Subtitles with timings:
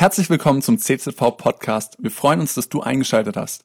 [0.00, 1.96] Herzlich willkommen zum CZV Podcast.
[1.98, 3.64] Wir freuen uns, dass du eingeschaltet hast.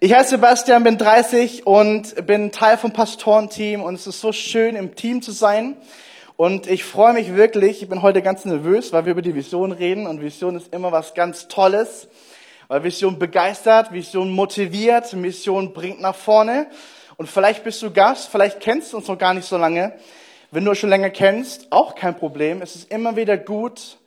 [0.00, 4.74] Ich heiße Sebastian, bin 30 und bin Teil vom Pastorenteam und es ist so schön,
[4.74, 5.76] im Team zu sein.
[6.36, 9.72] Und ich freue mich wirklich, ich bin heute ganz nervös, weil wir über die Vision
[9.72, 12.08] reden und Vision ist immer was ganz Tolles,
[12.68, 16.68] weil Vision begeistert, Vision motiviert, Mission bringt nach vorne.
[17.18, 19.92] Und vielleicht bist du Gast, vielleicht kennst du uns noch gar nicht so lange.
[20.50, 22.62] Wenn du uns schon länger kennst, auch kein Problem.
[22.62, 23.98] Es ist immer wieder gut,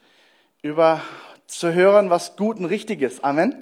[0.63, 1.03] über
[1.47, 3.23] zu hören, was gut und richtig ist.
[3.23, 3.55] Amen.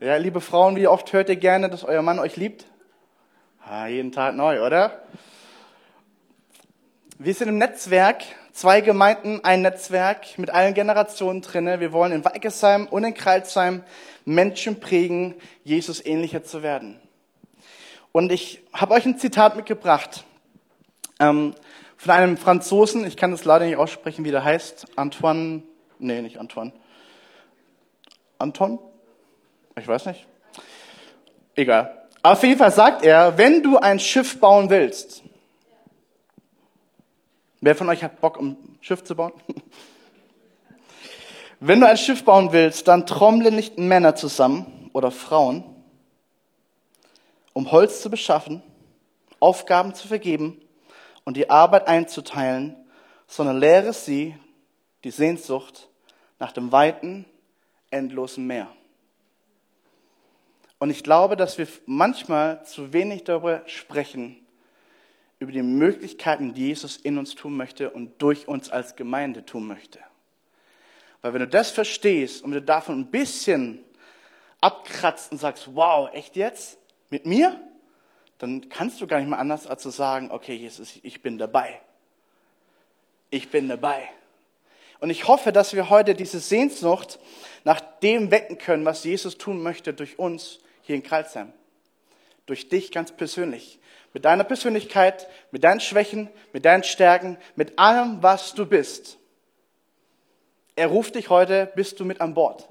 [0.00, 2.64] Ja, liebe Frauen, wie oft hört ihr gerne, dass euer Mann euch liebt?
[3.62, 5.02] Ah, jeden Tag neu, oder?
[7.18, 11.78] Wir sind im Netzwerk, zwei Gemeinden, ein Netzwerk mit allen Generationen drinne.
[11.78, 13.84] Wir wollen in Weikesheim und in Kreilsheim
[14.24, 16.98] Menschen prägen, Jesus ähnlicher zu werden.
[18.10, 20.24] Und ich habe euch ein Zitat mitgebracht
[21.20, 21.54] ähm,
[21.98, 25.62] von einem Franzosen, ich kann das leider nicht aussprechen, wie der heißt, Antoine
[26.00, 26.72] Nee, nicht Antoine.
[28.38, 28.78] Anton?
[29.76, 30.26] Ich weiß nicht.
[31.54, 32.08] Egal.
[32.22, 35.22] Auf jeden Fall sagt er, wenn du ein Schiff bauen willst,
[37.60, 39.32] wer von euch hat Bock, um ein Schiff zu bauen?
[41.60, 45.64] wenn du ein Schiff bauen willst, dann trommle nicht Männer zusammen oder Frauen,
[47.52, 48.62] um Holz zu beschaffen,
[49.38, 50.62] Aufgaben zu vergeben
[51.24, 52.76] und die Arbeit einzuteilen,
[53.26, 54.34] sondern lehre sie
[55.04, 55.89] die Sehnsucht
[56.40, 57.24] nach dem weiten,
[57.90, 58.74] endlosen Meer.
[60.78, 64.44] Und ich glaube, dass wir manchmal zu wenig darüber sprechen,
[65.38, 69.66] über die Möglichkeiten, die Jesus in uns tun möchte und durch uns als Gemeinde tun
[69.66, 70.00] möchte.
[71.22, 73.84] Weil wenn du das verstehst und du davon ein bisschen
[74.60, 76.78] abkratzt und sagst, wow, echt jetzt?
[77.10, 77.60] Mit mir?
[78.38, 81.80] Dann kannst du gar nicht mehr anders, als zu sagen, okay, Jesus, ich bin dabei.
[83.28, 84.08] Ich bin dabei.
[85.00, 87.18] Und ich hoffe, dass wir heute diese Sehnsucht
[87.64, 91.52] nach dem wecken können, was Jesus tun möchte durch uns hier in Kreuzheim.
[92.46, 93.78] Durch dich ganz persönlich.
[94.12, 99.18] Mit deiner Persönlichkeit, mit deinen Schwächen, mit deinen Stärken, mit allem, was du bist.
[100.76, 102.68] Er ruft dich heute, bist du mit an Bord.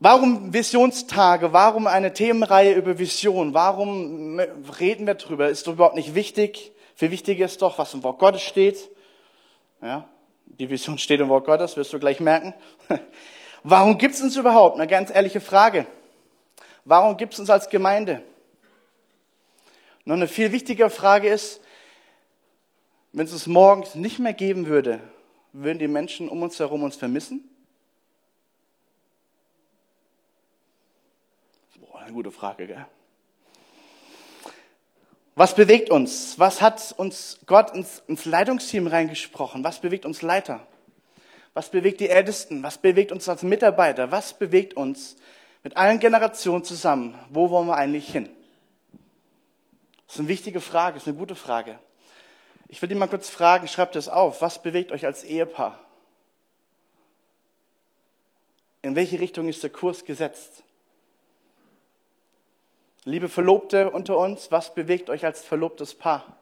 [0.00, 1.52] Warum Visionstage?
[1.52, 3.54] Warum eine Themenreihe über Vision?
[3.54, 4.40] Warum
[4.80, 5.48] reden wir darüber?
[5.48, 6.72] Ist doch überhaupt nicht wichtig.
[6.94, 8.90] Viel wichtiger ist doch, was im Wort Gottes steht.
[9.82, 10.08] Ja,
[10.46, 12.54] die Vision steht im Wort Gottes, wirst du gleich merken.
[13.64, 14.76] Warum gibt es uns überhaupt?
[14.76, 15.86] Eine ganz ehrliche Frage.
[16.84, 18.22] Warum gibt es uns als Gemeinde?
[20.04, 21.60] Noch eine viel wichtigere Frage ist,
[23.12, 25.00] wenn es uns morgens nicht mehr geben würde,
[25.52, 27.48] würden die Menschen um uns herum uns vermissen?
[31.78, 32.86] Boah, eine gute Frage, gell?
[35.34, 36.38] Was bewegt uns?
[36.38, 39.64] Was hat uns Gott ins, ins Leitungsteam reingesprochen?
[39.64, 40.66] Was bewegt uns Leiter?
[41.54, 42.62] Was bewegt die Ältesten?
[42.62, 44.10] Was bewegt uns als Mitarbeiter?
[44.10, 45.16] Was bewegt uns
[45.62, 47.18] mit allen Generationen zusammen?
[47.30, 48.28] Wo wollen wir eigentlich hin?
[50.06, 51.78] Das ist eine wichtige Frage, das ist eine gute Frage.
[52.68, 54.42] Ich will dich mal kurz fragen, schreibt es auf.
[54.42, 55.78] Was bewegt euch als Ehepaar?
[58.82, 60.62] In welche Richtung ist der Kurs gesetzt?
[63.04, 66.36] Liebe Verlobte unter uns, was bewegt euch als verlobtes Paar?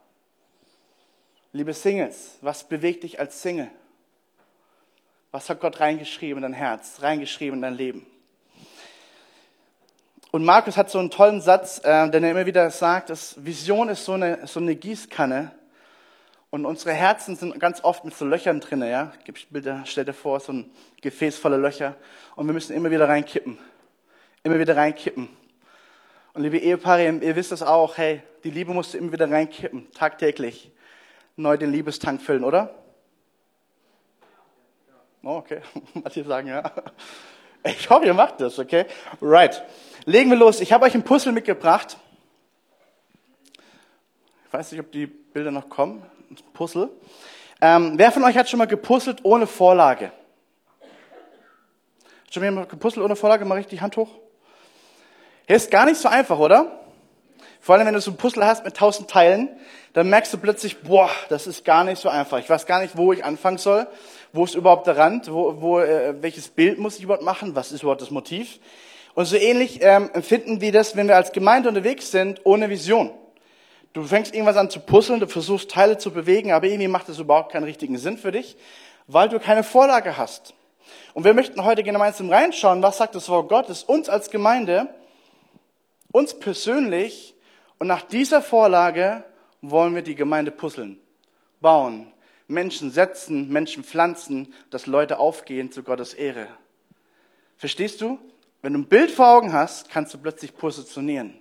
[1.53, 3.71] Liebe Singles, was bewegt dich als Single?
[5.31, 8.07] Was hat Gott reingeschrieben in dein Herz, reingeschrieben in dein Leben?
[10.33, 13.89] Und Markus hat so einen tollen Satz, äh, den er immer wieder sagt, dass Vision
[13.89, 15.53] ist so eine, so eine Gießkanne.
[16.51, 19.13] Und unsere Herzen sind ganz oft mit so Löchern drin, ja.
[19.49, 21.97] Bilder, stell dir vor, so ein Gefäß voller Löcher.
[22.37, 23.59] Und wir müssen immer wieder reinkippen.
[24.43, 25.40] Immer wieder reinkippen.
[26.33, 29.91] Und liebe Ehepaare, ihr wisst das auch, hey, die Liebe musst du immer wieder reinkippen,
[29.93, 30.71] tagtäglich.
[31.37, 32.75] Neu den Liebestank füllen, oder?
[35.23, 35.61] Oh, okay.
[35.95, 36.71] Manche sagen ja.
[37.65, 38.87] Ich hoffe, ihr macht das, okay?
[39.21, 39.63] Right.
[40.05, 40.61] Legen wir los.
[40.61, 41.99] Ich habe euch ein Puzzle mitgebracht.
[44.47, 46.03] Ich weiß nicht, ob die Bilder noch kommen.
[46.31, 46.91] Ein Puzzle.
[47.61, 50.13] Ähm, wer von euch hat schon mal gepuzzelt ohne Vorlage?
[52.31, 53.45] Schon mal gepuzzelt ohne Vorlage?
[53.45, 54.11] Mal richtig Hand hoch.
[55.57, 56.81] Ist gar nicht so einfach, oder?
[57.61, 59.49] Vor allem, wenn du so ein Puzzle hast mit tausend Teilen,
[59.95, 62.39] dann merkst du plötzlich, boah, das ist gar nicht so einfach.
[62.39, 63.89] Ich weiß gar nicht, wo ich anfangen soll.
[64.33, 65.29] Wo ist überhaupt der Rand?
[65.29, 67.57] Wo, wo, äh, welches Bild muss ich überhaupt machen?
[67.57, 68.61] Was ist überhaupt das Motiv?
[69.15, 73.11] Und so ähnlich ähm, empfinden wir das, wenn wir als Gemeinde unterwegs sind, ohne Vision.
[73.93, 77.19] Du fängst irgendwas an zu puzzeln, du versuchst Teile zu bewegen, aber irgendwie macht das
[77.19, 78.57] überhaupt keinen richtigen Sinn für dich,
[79.09, 80.55] weil du keine Vorlage hast.
[81.13, 84.87] Und wir möchten heute gemeinsam reinschauen, was sagt das Wort Gottes uns als Gemeinde,
[86.13, 87.35] uns persönlich
[87.79, 89.25] und nach dieser Vorlage
[89.63, 90.99] wollen wir die Gemeinde puzzeln,
[91.61, 92.13] bauen,
[92.47, 96.49] Menschen setzen, Menschen pflanzen, dass Leute aufgehen zu Gottes Ehre.
[97.57, 98.19] Verstehst du?
[98.63, 101.39] Wenn du ein Bild vor Augen hast, kannst du plötzlich positionieren.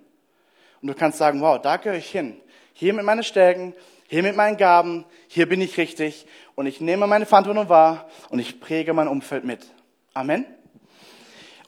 [0.81, 2.39] Und du kannst sagen, wow, da gehöre ich hin.
[2.73, 3.73] Hier mit meinen Stärken,
[4.07, 6.25] hier mit meinen Gaben, hier bin ich richtig
[6.55, 9.65] und ich nehme meine Verantwortung wahr und ich präge mein Umfeld mit.
[10.13, 10.45] Amen.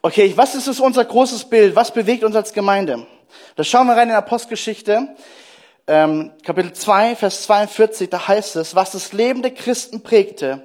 [0.04, 1.76] Okay, was ist unser großes Bild?
[1.76, 3.06] Was bewegt uns als Gemeinde?
[3.54, 5.14] Da schauen wir rein in Apostelgeschichte,
[5.86, 10.60] ähm, Kapitel 2, Vers 42, da heißt es, was das Leben der Christen prägte,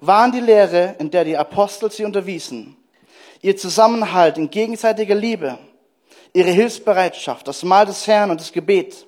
[0.00, 2.74] waren die Lehre, in der die Apostel sie unterwiesen,
[3.42, 5.58] ihr Zusammenhalt in gegenseitiger Liebe,
[6.32, 9.04] ihre Hilfsbereitschaft, das Mahl des Herrn und das Gebet.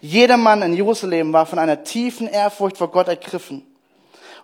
[0.00, 3.66] Jeder Mann in Jerusalem war von einer tiefen Ehrfurcht vor Gott ergriffen.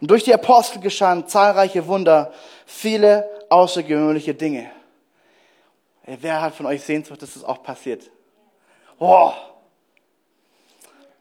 [0.01, 2.33] Und durch die Apostel geschahen zahlreiche Wunder,
[2.67, 4.71] viele außergewöhnliche Dinge.
[6.07, 8.11] Wer hat von euch Sehnsucht, dass das auch passiert?
[8.99, 9.35] Boah,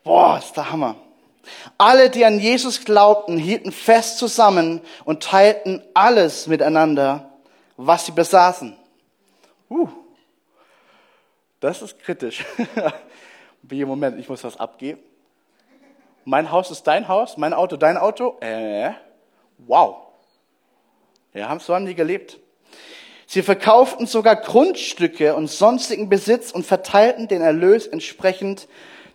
[0.04, 0.96] boah, ist der Hammer.
[1.78, 7.32] Alle, die an Jesus glaubten, hielten fest zusammen und teilten alles miteinander,
[7.76, 8.78] was sie besaßen.
[9.70, 9.90] Uh,
[11.60, 12.46] das ist kritisch.
[13.62, 15.00] Moment, ich muss was abgeben.
[16.26, 18.38] Mein Haus ist dein Haus, mein Auto dein Auto.
[18.40, 18.92] Äh,
[19.58, 20.13] wow.
[21.34, 22.40] Ja, so haben die gelebt.
[23.26, 28.68] Sie verkauften sogar Grundstücke und sonstigen Besitz und verteilten den Erlös entsprechend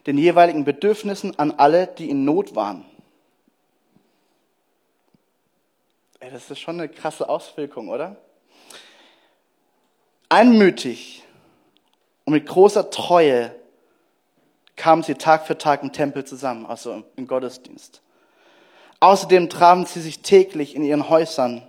[0.06, 2.84] den jeweiligen Bedürfnissen an alle, die in Not waren.
[6.18, 8.16] Ey, das ist schon eine krasse Auswirkung, oder?
[10.28, 11.22] Einmütig
[12.24, 13.54] und mit großer Treue
[14.74, 18.00] kamen sie Tag für Tag im Tempel zusammen, also im Gottesdienst.
[19.00, 21.67] Außerdem trafen sie sich täglich in ihren Häusern,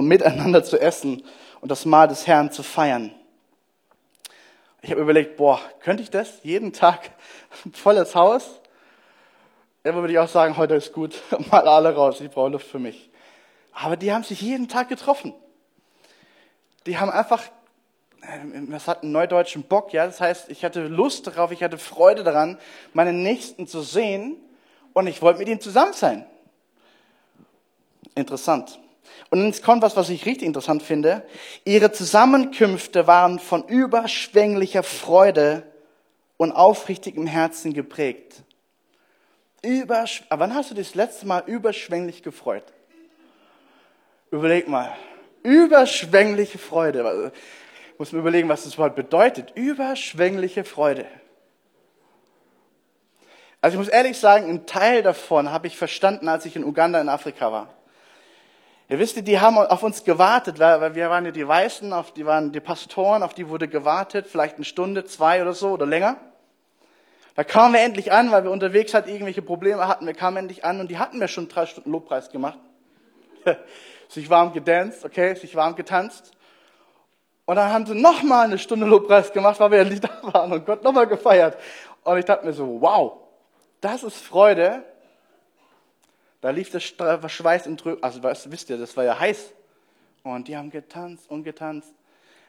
[0.00, 1.22] um miteinander zu essen
[1.60, 3.14] und das Mahl des Herrn zu feiern.
[4.80, 7.10] Ich habe überlegt, boah, könnte ich das jeden Tag
[7.74, 8.62] volles Haus?
[9.84, 11.20] Ja, würde ich auch sagen, heute ist gut,
[11.50, 13.10] mal alle raus, ich brauche Luft für mich.
[13.74, 15.34] Aber die haben sich jeden Tag getroffen.
[16.86, 17.42] Die haben einfach,
[18.68, 20.06] was hat einen neudeutschen Bock, ja?
[20.06, 22.58] Das heißt, ich hatte Lust darauf, ich hatte Freude daran,
[22.94, 24.38] meinen Nächsten zu sehen
[24.94, 26.24] und ich wollte mit ihm zusammen sein.
[28.14, 28.80] Interessant.
[29.30, 31.24] Und jetzt kommt was, was ich richtig interessant finde.
[31.64, 35.62] Ihre Zusammenkünfte waren von überschwänglicher Freude
[36.36, 38.42] und aufrichtigem Herzen geprägt.
[39.62, 42.64] Übersch wann hast du dich das letzte Mal überschwänglich gefreut?
[44.30, 44.96] Überleg mal.
[45.42, 47.04] Überschwängliche Freude.
[47.04, 47.30] Also,
[47.98, 49.52] muss man überlegen, was das Wort bedeutet.
[49.54, 51.06] Überschwängliche Freude.
[53.60, 57.00] Also ich muss ehrlich sagen, einen Teil davon habe ich verstanden, als ich in Uganda
[57.00, 57.74] in Afrika war.
[58.90, 62.26] Ihr wisst, die haben auf uns gewartet, weil wir waren ja die Weißen, auf die
[62.26, 66.16] waren die Pastoren, auf die wurde gewartet, vielleicht eine Stunde, zwei oder so oder länger.
[67.36, 70.06] Da kamen wir endlich an, weil wir unterwegs halt irgendwelche Probleme hatten.
[70.06, 72.58] Wir kamen endlich an und die hatten mir schon drei Stunden Lobpreis gemacht.
[74.08, 76.32] sich warm gedanced, okay, sich warm getanzt.
[77.44, 80.66] Und dann haben sie nochmal eine Stunde Lobpreis gemacht, weil wir endlich da waren und
[80.66, 81.56] Gott nochmal gefeiert.
[82.02, 83.18] Und ich dachte mir so, wow,
[83.80, 84.82] das ist Freude,
[86.40, 88.02] da lief der Schweiß in Tröpfchen.
[88.02, 89.52] Also weißt, wisst ihr, das war ja heiß.
[90.22, 91.92] Und die haben getanzt und getanzt.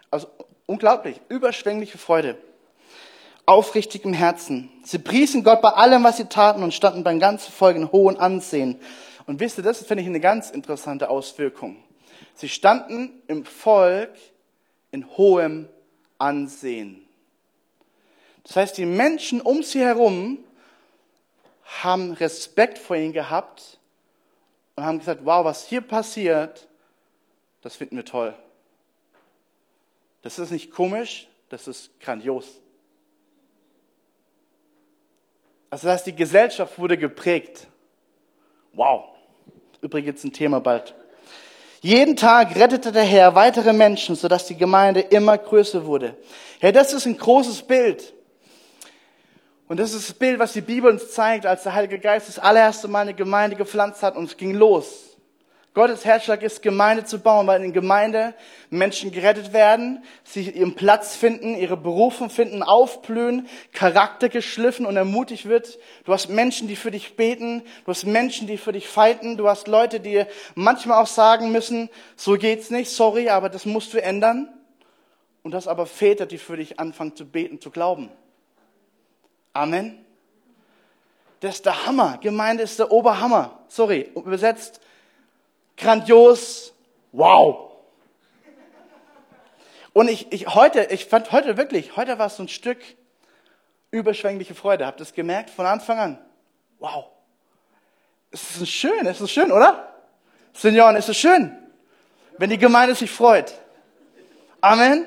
[0.09, 0.27] Also
[0.65, 2.37] unglaublich, überschwängliche Freude.
[3.45, 4.69] Aufrichtigem Herzen.
[4.83, 8.17] Sie priesen Gott bei allem, was sie taten und standen beim ganzen Volk in hohem
[8.17, 8.79] Ansehen.
[9.25, 11.77] Und wisst ihr, das finde ich eine ganz interessante Auswirkung.
[12.35, 14.13] Sie standen im Volk
[14.91, 15.67] in hohem
[16.17, 17.05] Ansehen.
[18.43, 20.39] Das heißt, die Menschen um sie herum
[21.83, 23.79] haben Respekt vor ihnen gehabt
[24.81, 26.67] und haben gesagt, wow, was hier passiert,
[27.61, 28.33] das finden wir toll.
[30.23, 32.59] Das ist nicht komisch, das ist grandios.
[35.69, 37.67] Also das heißt, die Gesellschaft wurde geprägt.
[38.73, 39.03] Wow.
[39.81, 40.95] Übrigens ein Thema bald.
[41.81, 46.17] Jeden Tag rettete der Herr weitere Menschen, sodass die Gemeinde immer größer wurde.
[46.59, 48.15] Ja, das ist ein großes Bild.
[49.71, 52.39] Und das ist das Bild, was die Bibel uns zeigt, als der Heilige Geist das
[52.39, 55.17] allererste Mal eine Gemeinde gepflanzt hat und es ging los.
[55.73, 58.33] Gottes Herzschlag ist, Gemeinde zu bauen, weil in Gemeinde
[58.69, 65.47] Menschen gerettet werden, sie ihren Platz finden, ihre Berufung finden, aufblühen, Charakter geschliffen und ermutigt
[65.47, 65.79] wird.
[66.03, 69.47] Du hast Menschen, die für dich beten, du hast Menschen, die für dich fighten, du
[69.47, 74.03] hast Leute, die manchmal auch sagen müssen, so geht's nicht, sorry, aber das musst du
[74.03, 74.49] ändern.
[75.43, 78.09] Und du hast aber Väter, die für dich anfangen zu beten, zu glauben.
[79.53, 80.05] Amen.
[81.41, 82.17] Das ist der Hammer.
[82.21, 83.59] Gemeinde ist der Oberhammer.
[83.67, 84.79] Sorry, übersetzt.
[85.75, 86.73] Grandios.
[87.11, 87.71] Wow.
[89.93, 92.79] Und ich, ich heute, ich fand heute wirklich, heute war es so ein Stück
[93.89, 94.85] überschwängliche Freude.
[94.85, 96.25] Habt ihr es gemerkt von Anfang an?
[96.79, 97.05] Wow.
[98.31, 99.93] Es ist schön, es ist schön, oder?
[100.53, 101.57] Senioren, es ist schön,
[102.37, 103.53] wenn die Gemeinde sich freut.
[104.61, 105.05] Amen.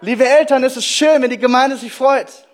[0.00, 2.46] Liebe Eltern, es ist schön, wenn die Gemeinde sich freut.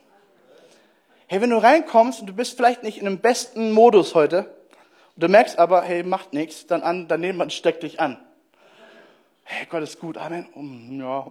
[1.33, 4.53] Hey, wenn du reinkommst und du bist vielleicht nicht in dem besten Modus heute,
[5.15, 8.19] und du merkst aber, hey, macht nichts, dann an, dann jemand steckt dich an.
[9.45, 10.49] Hey, Gott ist gut, Amen.
[10.55, 11.31] Um, ja.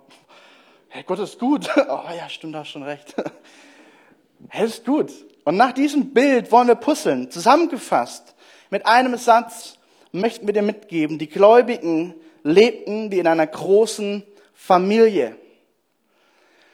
[0.88, 1.70] Hey, Gott ist gut.
[1.76, 3.14] Oh ja, stimmt, da schon recht.
[4.48, 5.12] Hey, ist gut.
[5.44, 7.30] Und nach diesem Bild wollen wir puzzeln.
[7.30, 8.36] Zusammengefasst
[8.70, 9.80] mit einem Satz
[10.14, 15.36] möchten wir dir mitgeben, die Gläubigen lebten wie in einer großen Familie.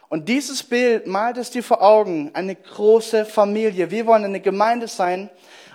[0.08, 3.90] Und dieses Bild malt es dir vor Augen, eine große Familie.
[3.90, 5.30] Wir wollen eine Gemeinde sein,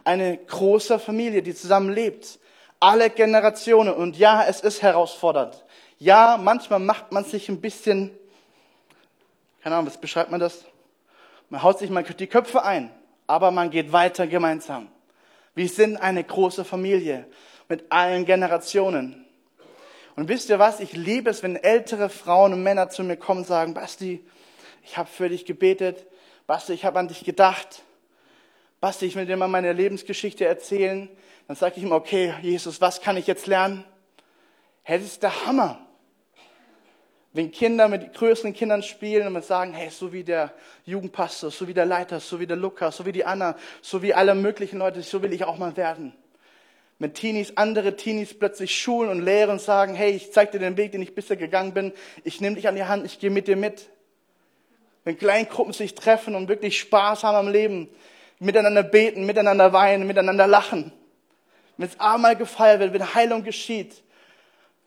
[0.04, 2.38] eine große Familie, die zusammen lebt.
[2.78, 3.92] Alle Generationen.
[3.92, 5.64] Und ja, es ist herausfordernd.
[5.98, 8.10] Ja, manchmal macht man sich ein bisschen,
[9.62, 10.64] keine Ahnung, was beschreibt man das?
[11.50, 12.90] Man haut sich mal die Köpfe ein,
[13.26, 14.88] aber man geht weiter gemeinsam.
[15.54, 17.26] Wir sind eine große Familie
[17.68, 19.19] mit allen Generationen.
[20.16, 20.80] Und wisst ihr was?
[20.80, 24.24] Ich liebe es, wenn ältere Frauen und Männer zu mir kommen und sagen, Basti,
[24.84, 26.06] ich habe für dich gebetet.
[26.46, 27.82] Basti, ich habe an dich gedacht.
[28.80, 31.08] Basti, ich will dir mal meine Lebensgeschichte erzählen.
[31.46, 33.84] Dann sage ich ihm, okay, Jesus, was kann ich jetzt lernen?
[34.82, 35.78] Hey, das ist der Hammer.
[37.32, 40.52] Wenn Kinder mit größeren Kindern spielen und sagen, hey, so wie der
[40.84, 44.12] Jugendpastor, so wie der Leiter, so wie der Lukas, so wie die Anna, so wie
[44.14, 46.12] alle möglichen Leute, so will ich auch mal werden.
[47.00, 50.76] Wenn Teenies, andere Teenies plötzlich schulen und lehren und sagen, hey, ich zeig dir den
[50.76, 51.92] Weg, den ich bisher gegangen bin,
[52.24, 53.88] ich nehme dich an die Hand, ich gehe mit dir mit.
[55.04, 57.88] Wenn Kleingruppen sich treffen und wirklich Spaß haben am Leben,
[58.38, 60.92] miteinander beten, miteinander weinen, miteinander lachen.
[61.78, 64.02] Wenn es einmal gefeiert wird, wenn Heilung geschieht.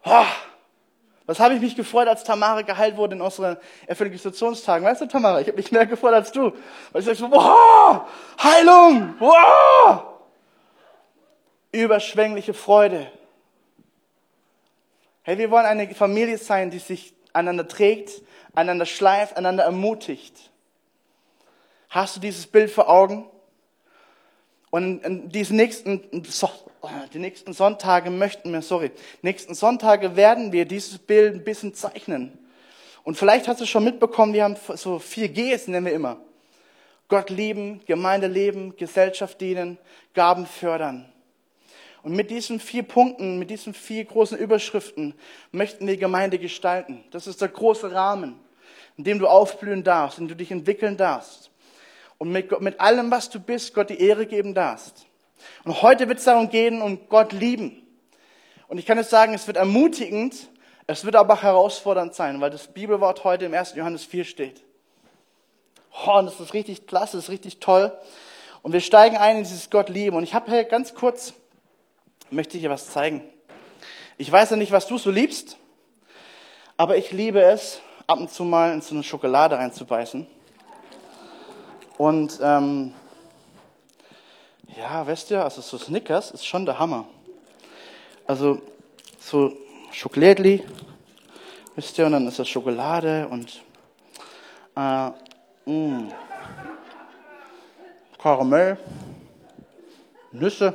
[0.05, 0.25] Oh,
[1.25, 4.85] was habe ich mich gefreut, als Tamara geheilt wurde in unseren Evangelisationstagen.
[4.85, 6.53] Weißt du, Tamara, ich habe mich mehr gefreut als du.
[6.91, 8.03] Weil ich sage so, wow,
[8.37, 10.12] Heilung, wow.
[11.73, 13.11] Überschwängliche Freude.
[15.23, 18.21] Hey, wir wollen eine Familie sein, die sich einander trägt,
[18.53, 20.51] einander schleift, einander ermutigt.
[21.89, 23.25] Hast du dieses Bild vor Augen?
[24.69, 26.23] Und in diesen nächsten,
[27.13, 32.37] die nächsten Sonntage möchten wir, sorry, nächsten Sonntage werden wir dieses Bild ein bisschen zeichnen.
[33.03, 36.17] Und vielleicht hast du schon mitbekommen, wir haben so vier Gs, nennen wir immer.
[37.07, 39.77] Gott lieben, Gemeinde leben, Gesellschaft dienen,
[40.13, 41.12] Gaben fördern.
[42.03, 45.15] Und mit diesen vier Punkten, mit diesen vier großen Überschriften
[45.51, 47.03] möchten wir Gemeinde gestalten.
[47.11, 48.39] Das ist der große Rahmen,
[48.97, 51.49] in dem du aufblühen darfst, in dem du dich entwickeln darfst
[52.23, 55.07] und mit, mit allem, was du bist, Gott die Ehre geben darfst.
[55.65, 57.85] Und heute wird es darum gehen, um Gott lieben.
[58.69, 60.49] Und ich kann jetzt sagen, es wird ermutigend,
[60.87, 63.75] es wird aber herausfordernd sein, weil das Bibelwort heute im 1.
[63.75, 64.63] Johannes 4 steht.
[66.05, 67.91] Oh, und das ist richtig klasse, das ist richtig toll.
[68.61, 70.15] Und wir steigen ein in dieses Gott lieben.
[70.15, 71.33] Und ich habe hier ganz kurz,
[72.33, 73.21] möchte ich dir was zeigen.
[74.17, 75.57] Ich weiß ja nicht, was du so liebst,
[76.77, 80.27] aber ich liebe es, ab und zu mal in so eine Schokolade reinzubeißen.
[81.97, 82.93] Und ähm,
[84.77, 87.05] ja, weißt du, also so Snickers ist schon der Hammer.
[88.25, 88.61] Also
[89.19, 89.53] so
[89.91, 90.63] Schokolädli,
[91.75, 93.61] wisst ihr, und dann ist das Schokolade und
[94.75, 95.09] äh,
[95.69, 96.11] mm,
[98.17, 98.77] Karamell,
[100.31, 100.73] Nüsse,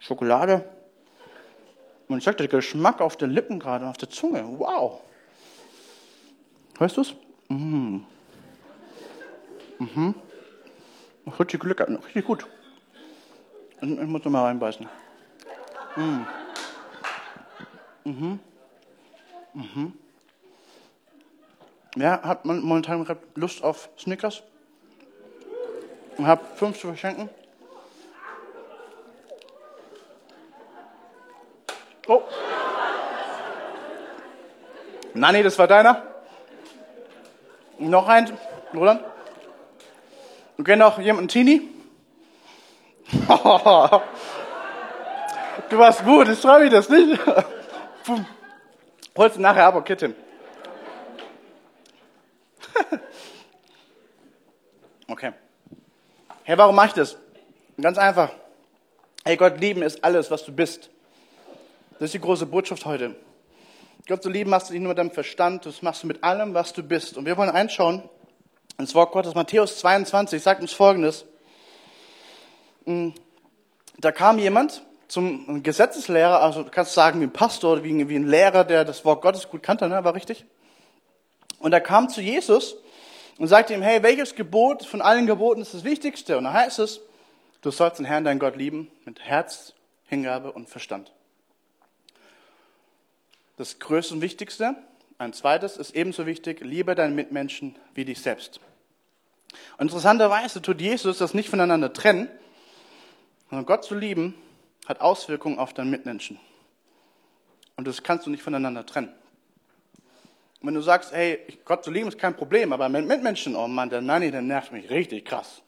[0.00, 0.68] Schokolade.
[2.08, 5.00] Und ich sag der Geschmack auf den Lippen gerade, auf der Zunge, wow.
[6.78, 7.14] Hörst du's?
[7.48, 8.00] Mmh.
[9.78, 10.14] Mhm.
[11.38, 12.46] Richtig Glück, richtig gut.
[13.80, 14.88] Ich muss noch mal reinbeißen.
[15.96, 16.26] Mhm.
[18.04, 18.40] Mhm.
[19.54, 19.92] Mhm.
[21.96, 24.42] Ja, hat man momentan Lust auf Snickers?
[26.16, 27.28] Und hab fünf zu verschenken?
[32.10, 32.22] Oh.
[35.14, 36.02] Nani, das war deiner?
[37.78, 38.36] Noch ein,
[38.74, 39.04] Roland?
[40.56, 41.68] Und kennt auch jemand einen Teenie?
[43.12, 43.28] du
[45.78, 47.20] warst gut, ich freue mich das nicht.
[49.16, 50.16] Holst du nachher aber Kitten.
[55.06, 55.32] okay.
[56.42, 57.16] Hey, warum mache ich das?
[57.80, 58.30] Ganz einfach.
[59.24, 60.90] Hey, Gott lieben ist alles, was du bist.
[62.00, 63.14] Das ist die große Botschaft heute.
[64.08, 66.54] Gott zu lieben machst du nicht nur mit deinem Verstand, das machst du mit allem,
[66.54, 67.18] was du bist.
[67.18, 68.02] Und wir wollen einschauen,
[68.78, 69.34] ins Wort Gottes.
[69.34, 71.26] Matthäus 22 sagt uns Folgendes.
[72.86, 73.10] Mm,
[73.98, 78.08] da kam jemand zum Gesetzeslehrer, also du kannst sagen wie ein Pastor oder wie ein,
[78.08, 80.02] wie ein Lehrer, der das Wort Gottes gut kannte, ne?
[80.02, 80.46] war richtig?
[81.58, 82.76] Und er kam zu Jesus
[83.36, 86.38] und sagte ihm, hey, welches Gebot von allen Geboten ist das wichtigste?
[86.38, 87.02] Und da heißt es,
[87.60, 89.74] Du sollst den Herrn, deinen Gott lieben, mit Herz,
[90.06, 91.12] Hingabe und Verstand.
[93.60, 94.74] Das Größte und Wichtigste,
[95.18, 98.58] ein zweites, ist ebenso wichtig, liebe deinen Mitmenschen wie dich selbst.
[99.76, 102.30] Und interessanterweise tut Jesus das nicht voneinander trennen,
[103.50, 104.34] sondern Gott zu lieben
[104.86, 106.40] hat Auswirkungen auf deinen Mitmenschen.
[107.76, 109.12] Und das kannst du nicht voneinander trennen.
[110.62, 113.68] Und wenn du sagst, hey, Gott zu lieben ist kein Problem, aber mit Mitmenschen, oh
[113.68, 115.60] Mann, der Nanny, der nervt mich richtig krass,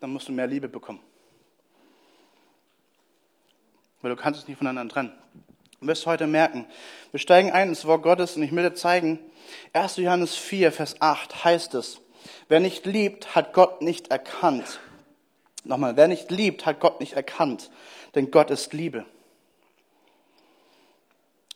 [0.00, 1.00] dann musst du mehr Liebe bekommen.
[4.00, 5.12] Weil du kannst es nicht voneinander trennen.
[5.86, 6.66] Wirst heute merken,
[7.10, 9.18] wir steigen ein ins Wort Gottes und ich will dir zeigen,
[9.74, 9.98] 1.
[9.98, 12.00] Johannes 4, Vers 8 heißt es,
[12.48, 14.80] wer nicht liebt, hat Gott nicht erkannt.
[15.62, 17.70] Nochmal, wer nicht liebt, hat Gott nicht erkannt,
[18.14, 19.04] denn Gott ist Liebe.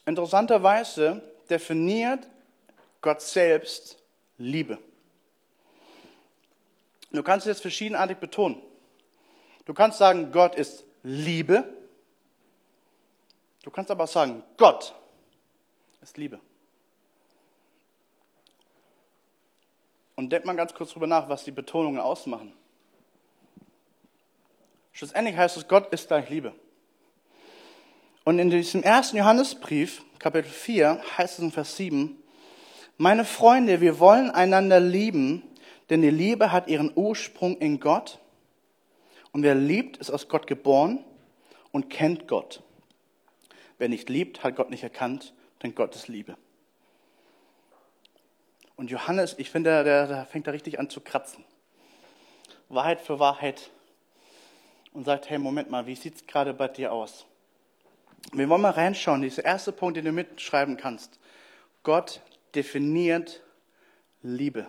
[0.05, 2.29] Interessanterweise definiert
[3.01, 3.97] Gott selbst
[4.37, 4.77] Liebe.
[7.13, 8.61] Du kannst es jetzt verschiedenartig betonen.
[9.65, 11.78] Du kannst sagen, Gott ist Liebe.
[13.69, 14.95] Du kannst aber auch sagen, Gott
[16.01, 16.41] ist Liebe.
[20.17, 22.55] Und denk mal ganz kurz drüber nach, was die Betonungen ausmachen.
[24.95, 26.55] Schlussendlich heißt es, Gott ist gleich Liebe.
[28.25, 32.17] Und in diesem ersten Johannesbrief, Kapitel 4, heißt es in Vers 7,
[32.97, 35.43] meine Freunde, wir wollen einander lieben,
[35.91, 38.19] denn die Liebe hat ihren Ursprung in Gott.
[39.33, 41.05] Und wer liebt, ist aus Gott geboren
[41.71, 42.63] und kennt Gott.
[43.79, 45.33] Wer nicht liebt, hat Gott nicht erkannt,
[45.63, 46.37] denn Gott ist Liebe.
[48.77, 51.45] Und Johannes, ich finde, der, der fängt da richtig an zu kratzen.
[52.69, 53.71] Wahrheit für Wahrheit
[54.93, 57.27] und sagt, hey, Moment mal, wie sieht es gerade bei dir aus?
[58.33, 61.19] Wir wollen mal reinschauen, dieser erste Punkt, den du mitschreiben kannst.
[61.83, 62.21] Gott
[62.55, 63.43] definiert
[64.23, 64.69] Liebe.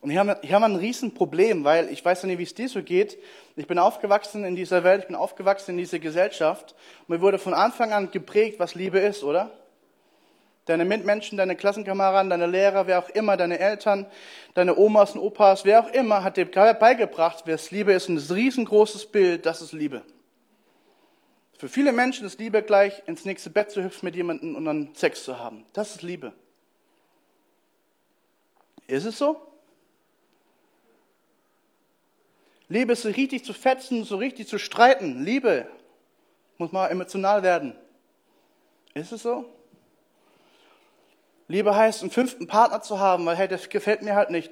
[0.00, 2.44] Und hier haben, wir, hier haben wir ein Riesenproblem, weil ich weiß ja nicht, wie
[2.44, 3.18] es dir so geht.
[3.56, 6.76] Ich bin aufgewachsen in dieser Welt, ich bin aufgewachsen in dieser Gesellschaft.
[7.08, 9.50] Mir wurde von Anfang an geprägt, was Liebe ist, oder?
[10.66, 14.06] Deine Mitmenschen, deine Klassenkameraden, deine Lehrer, wer auch immer, deine Eltern,
[14.54, 18.08] deine Omas und Opas, wer auch immer, hat dir beigebracht, es Liebe ist.
[18.08, 20.02] Und das riesengroßes Bild, das ist Liebe.
[21.56, 24.94] Für viele Menschen ist Liebe gleich, ins nächste Bett zu hüpfen mit jemandem und dann
[24.94, 25.64] Sex zu haben.
[25.72, 26.32] Das ist Liebe.
[28.86, 29.47] Ist es so?
[32.68, 35.24] Liebe ist so richtig zu fetzen, so richtig zu streiten.
[35.24, 35.66] Liebe
[36.58, 37.74] muss mal emotional werden.
[38.94, 39.44] Ist es so?
[41.46, 44.50] Liebe heißt, einen fünften Partner zu haben, weil, hey, das gefällt mir halt nicht.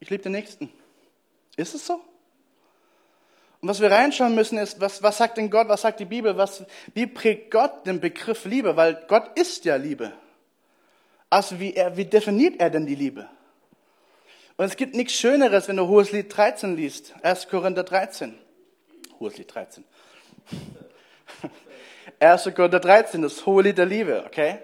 [0.00, 0.70] Ich liebe den Nächsten.
[1.56, 1.94] Ist es so?
[3.62, 6.36] Und was wir reinschauen müssen, ist, was, was sagt denn Gott, was sagt die Bibel,
[6.36, 8.76] was, wie prägt Gott den Begriff Liebe?
[8.76, 10.12] Weil Gott ist ja Liebe.
[11.30, 13.28] Also wie, er, wie definiert er denn die Liebe?
[14.56, 17.14] Und es gibt nichts Schöneres, wenn du Hohes Lied 13 liest.
[17.22, 17.48] 1.
[17.48, 18.38] Korinther 13.
[19.20, 19.84] Hohes Lied 13.
[22.20, 22.44] 1.
[22.54, 24.58] Korinther 13, das Hohe Lied der Liebe, okay?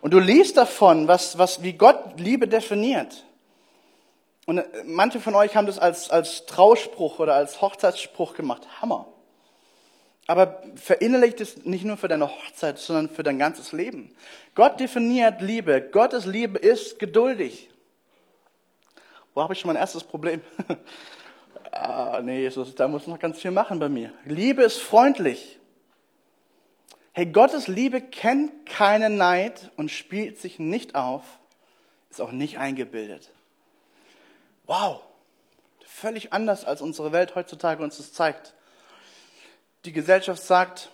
[0.00, 3.24] Und du liest davon, was, was, wie Gott Liebe definiert.
[4.46, 8.66] Und äh, manche von euch haben das als, als Trauspruch oder als Hochzeitsspruch gemacht.
[8.82, 9.06] Hammer.
[10.26, 14.14] Aber verinnerlicht es nicht nur für deine Hochzeit, sondern für dein ganzes Leben.
[14.54, 15.80] Gott definiert Liebe.
[15.80, 17.70] Gottes Liebe ist geduldig.
[19.38, 20.40] Wo habe ich schon mein erstes Problem?
[21.70, 24.12] ah, nee, Jesus, da muss noch ganz viel machen bei mir.
[24.24, 25.60] Liebe ist freundlich.
[27.12, 31.22] Hey, Gottes Liebe kennt keinen Neid und spielt sich nicht auf,
[32.10, 33.30] ist auch nicht eingebildet.
[34.66, 35.02] Wow,
[35.86, 38.54] völlig anders als unsere Welt heutzutage uns das zeigt.
[39.84, 40.90] Die Gesellschaft sagt,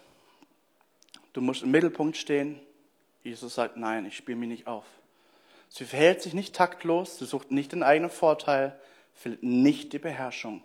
[1.32, 2.60] du musst im Mittelpunkt stehen.
[3.22, 4.84] Jesus sagt, nein, ich spiele mich nicht auf.
[5.74, 8.78] Sie verhält sich nicht taktlos, sie sucht nicht den eigenen Vorteil,
[9.12, 10.62] verliert nicht die Beherrschung.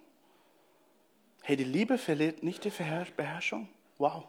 [1.41, 3.69] Hey, die Liebe verliert nicht die Beherrschung?
[3.97, 4.25] Wow.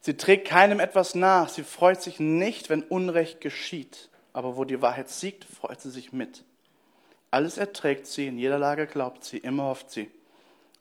[0.00, 1.48] Sie trägt keinem etwas nach.
[1.48, 4.08] Sie freut sich nicht, wenn Unrecht geschieht.
[4.32, 6.42] Aber wo die Wahrheit siegt, freut sie sich mit.
[7.30, 10.10] Alles erträgt sie, in jeder Lage glaubt sie, immer hofft sie.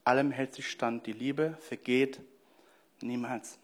[0.04, 1.06] Allem hält sie stand.
[1.06, 2.22] Die Liebe vergeht
[3.02, 3.60] niemals.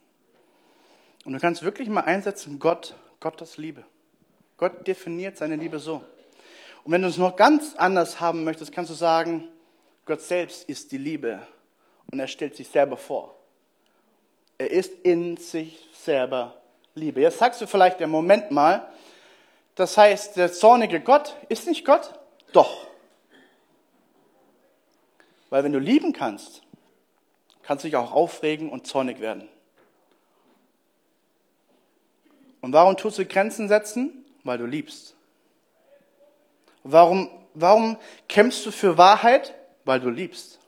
[1.25, 3.83] Und du kannst wirklich mal einsetzen, Gott, Gottes Liebe.
[4.57, 6.03] Gott definiert seine Liebe so.
[6.83, 9.47] Und wenn du es noch ganz anders haben möchtest, kannst du sagen,
[10.05, 11.45] Gott selbst ist die Liebe
[12.11, 13.35] und er stellt sich selber vor.
[14.57, 16.61] Er ist in sich selber
[16.95, 17.21] Liebe.
[17.21, 18.91] Jetzt sagst du vielleicht, im Moment mal,
[19.75, 22.13] das heißt, der zornige Gott ist nicht Gott?
[22.51, 22.87] Doch.
[25.49, 26.63] Weil wenn du lieben kannst,
[27.63, 29.47] kannst du dich auch aufregen und zornig werden.
[32.61, 34.25] Und warum tust du Grenzen setzen?
[34.43, 35.15] Weil du liebst.
[36.83, 39.53] Warum warum kämpfst du für Wahrheit?
[39.85, 40.59] Weil du liebst.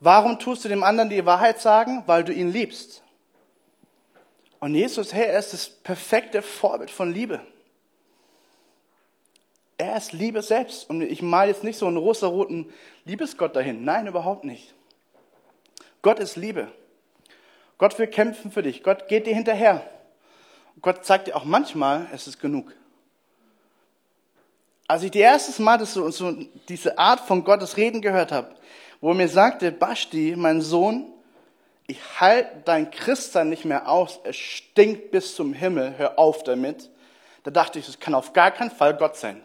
[0.00, 2.02] Warum tust du dem anderen die Wahrheit sagen?
[2.06, 3.02] Weil du ihn liebst.
[4.58, 7.40] Und Jesus, hey, er ist das perfekte Vorbild von Liebe.
[9.78, 10.88] Er ist Liebe selbst.
[10.88, 12.72] Und ich male jetzt nicht so einen rosa-roten
[13.04, 13.84] Liebesgott dahin.
[13.84, 14.74] Nein, überhaupt nicht.
[16.02, 16.70] Gott ist Liebe.
[17.78, 18.82] Gott will kämpfen für dich.
[18.82, 19.88] Gott geht dir hinterher.
[20.82, 22.72] Gott zeigt dir auch manchmal, es ist genug.
[24.88, 26.32] Als ich die erstes Mal das so, so
[26.68, 28.54] diese Art von Gottes Reden gehört habe,
[29.00, 31.12] wo mir sagte, Basti, mein Sohn,
[31.86, 36.90] ich halte dein Christsein nicht mehr aus, es stinkt bis zum Himmel, hör auf damit.
[37.44, 39.42] Da dachte ich, das kann auf gar keinen Fall Gott sein.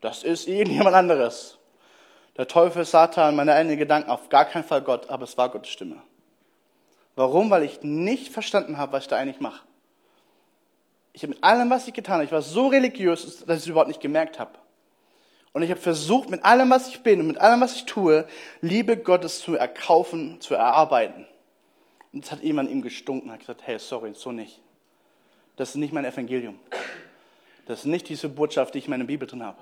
[0.00, 1.58] Das ist irgendjemand anderes.
[2.36, 5.70] Der Teufel, Satan, meine eigenen Gedanken, auf gar keinen Fall Gott, aber es war Gottes
[5.70, 6.02] Stimme.
[7.14, 7.50] Warum?
[7.50, 9.65] Weil ich nicht verstanden habe, was ich da eigentlich mache.
[11.16, 13.66] Ich habe mit allem, was ich getan habe, ich war so religiös, dass ich es
[13.66, 14.50] überhaupt nicht gemerkt habe.
[15.54, 18.28] Und ich habe versucht, mit allem, was ich bin und mit allem, was ich tue,
[18.60, 21.26] Liebe Gottes zu erkaufen, zu erarbeiten.
[22.12, 24.60] Und es hat jemand ihm gestunken, hat gesagt, hey, sorry, so nicht.
[25.56, 26.58] Das ist nicht mein Evangelium.
[27.64, 29.56] Das ist nicht diese Botschaft, die ich in meiner Bibel drin habe.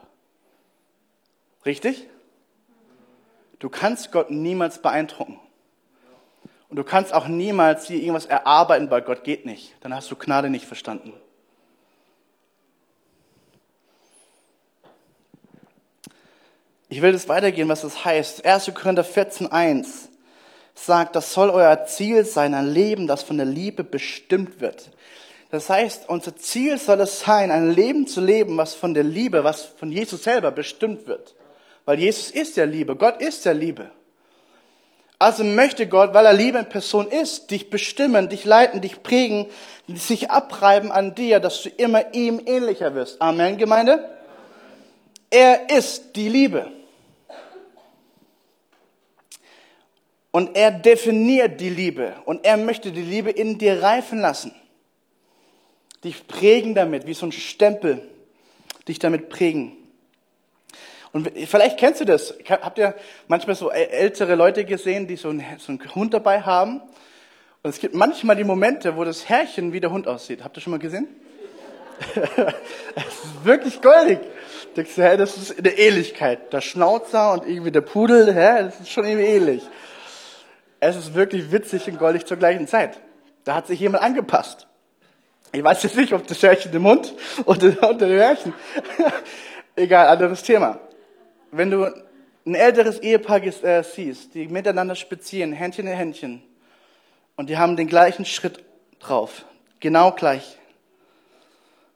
[1.65, 2.09] Richtig?
[3.61, 5.39] Du kannst Gott niemals beeindrucken.
[6.69, 9.77] Und du kannst auch niemals dir irgendwas erarbeiten, weil Gott geht nicht.
[9.83, 11.13] Dann hast du Gnade nicht verstanden.
[16.89, 18.45] Ich will das weitergehen, was das heißt.
[18.45, 18.73] 1.
[18.75, 19.87] Korinther 14.1
[20.75, 24.91] sagt, das soll euer Ziel sein, ein Leben, das von der Liebe bestimmt wird.
[25.51, 29.45] Das heißt, unser Ziel soll es sein, ein Leben zu leben, was von der Liebe,
[29.45, 31.35] was von Jesus selber bestimmt wird.
[31.85, 33.91] Weil Jesus ist der Liebe, Gott ist der Liebe.
[35.19, 39.47] Also möchte Gott, weil er Liebe in Person ist, dich bestimmen, dich leiten, dich prägen,
[39.89, 43.23] sich abreiben an dir, dass du immer ihm ähnlicher wirst.
[43.23, 44.14] Amen, Gemeinde?
[45.35, 46.71] Er ist die Liebe.
[50.31, 54.55] Und er definiert die Liebe und er möchte die Liebe in dir reifen lassen.
[56.05, 58.09] Dich prägen damit, wie so ein Stempel,
[58.87, 59.77] dich damit prägen.
[61.13, 62.35] Und vielleicht kennst du das.
[62.49, 62.95] Habt ihr
[63.27, 65.45] manchmal so ältere Leute gesehen, die so einen,
[65.97, 66.81] Hund dabei haben?
[67.63, 70.45] Und es gibt manchmal die Momente, wo das Herrchen wie der Hund aussieht.
[70.45, 71.09] Habt ihr schon mal gesehen?
[72.95, 74.19] Es ist wirklich goldig.
[74.77, 76.53] Denkst du, hä, das ist eine Ähnlichkeit.
[76.53, 79.63] Der Schnauzer und irgendwie der Pudel, hä, das ist schon irgendwie ähnlich.
[80.81, 82.99] Es ist wirklich witzig und goldig zur gleichen Zeit.
[83.45, 84.67] Da hat sich jemand angepasst.
[85.53, 87.15] Ich weiß jetzt nicht, ob das Hörchen im Mund
[87.45, 88.53] oder unter dem Hörchen.
[89.77, 90.81] Egal, anderes Thema.
[91.53, 91.85] Wenn du
[92.47, 96.43] ein älteres Ehepaar äh, siehst, die miteinander spazieren, Händchen in Händchen,
[97.37, 98.65] und die haben den gleichen Schritt
[99.01, 99.45] drauf,
[99.81, 100.59] genau gleich.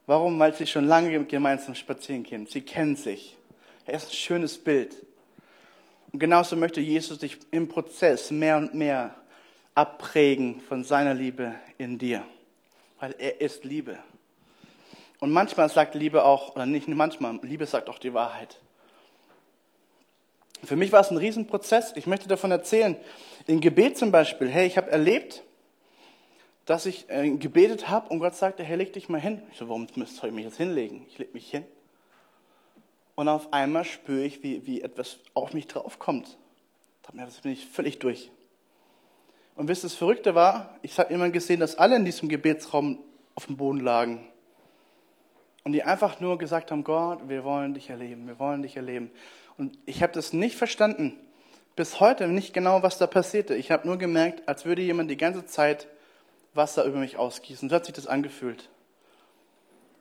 [0.08, 0.38] Warum?
[0.38, 2.46] Weil sie schon lange gemeinsam spazieren gehen.
[2.46, 3.36] Sie kennen sich.
[3.84, 4.96] Er ist ein schönes Bild.
[6.10, 9.14] Und genauso möchte Jesus dich im Prozess mehr und mehr
[9.74, 12.24] abprägen von seiner Liebe in dir.
[12.98, 13.98] Weil er ist Liebe.
[15.20, 18.58] Und manchmal sagt Liebe auch, oder nicht manchmal, Liebe sagt auch die Wahrheit.
[20.64, 21.92] Für mich war es ein Riesenprozess.
[21.96, 22.96] Ich möchte davon erzählen.
[23.46, 24.48] Im Gebet zum Beispiel.
[24.48, 25.42] Hey, ich habe erlebt,
[26.68, 29.40] dass ich äh, gebetet habe und Gott sagte, hey, leg dich mal hin.
[29.50, 31.06] Ich so, warum soll ich mich jetzt hinlegen?
[31.08, 31.64] Ich leg mich hin.
[33.14, 36.36] Und auf einmal spüre ich, wie, wie etwas auf mich draufkommt.
[37.02, 38.30] Da bin ich völlig durch.
[39.56, 42.98] Und wisst ihr, das Verrückte war, ich habe immer gesehen, dass alle in diesem Gebetsraum
[43.34, 44.28] auf dem Boden lagen.
[45.64, 49.10] Und die einfach nur gesagt haben, Gott, wir wollen dich erleben, wir wollen dich erleben.
[49.56, 51.18] Und ich habe das nicht verstanden.
[51.76, 53.54] Bis heute nicht genau, was da passierte.
[53.54, 55.88] Ich habe nur gemerkt, als würde jemand die ganze Zeit
[56.54, 57.68] Wasser über mich ausgießen.
[57.68, 58.68] So hat sich das angefühlt.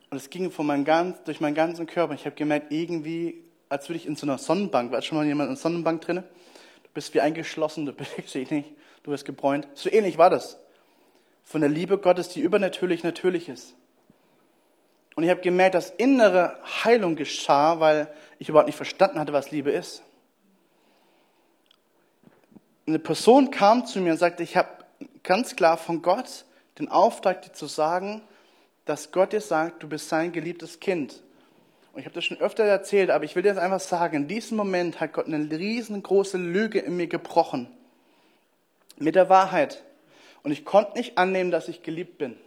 [0.09, 2.13] Und es ging von meinem ganz, durch meinen ganzen Körper.
[2.13, 5.47] Ich habe gemerkt, irgendwie, als würde ich in so einer Sonnenbank, war schon mal jemand
[5.47, 6.23] in einer Sonnenbank drin?
[6.83, 8.69] Du bist wie eingeschlossen, du bewegst dich nicht,
[9.03, 9.67] du wirst gebräunt.
[9.73, 10.59] So ähnlich war das.
[11.43, 13.75] Von der Liebe Gottes, die übernatürlich natürlich ist.
[15.15, 18.07] Und ich habe gemerkt, dass innere Heilung geschah, weil
[18.37, 20.03] ich überhaupt nicht verstanden hatte, was Liebe ist.
[22.85, 24.69] Eine Person kam zu mir und sagte, ich habe
[25.27, 26.45] ganz klar von Gott
[26.79, 28.21] den Auftrag, dir zu sagen,
[28.85, 31.21] dass Gott dir sagt, du bist sein geliebtes Kind.
[31.91, 34.15] Und ich habe das schon öfter erzählt, aber ich will dir das einfach sagen.
[34.15, 37.67] In diesem Moment hat Gott eine riesengroße Lüge in mir gebrochen.
[38.97, 39.83] Mit der Wahrheit.
[40.43, 42.37] Und ich konnte nicht annehmen, dass ich geliebt bin.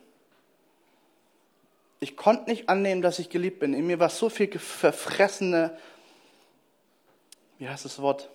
[1.98, 3.74] Ich konnte nicht annehmen, dass ich geliebt bin.
[3.74, 5.76] In mir war so viel verfressene,
[7.58, 8.30] wie heißt das Wort?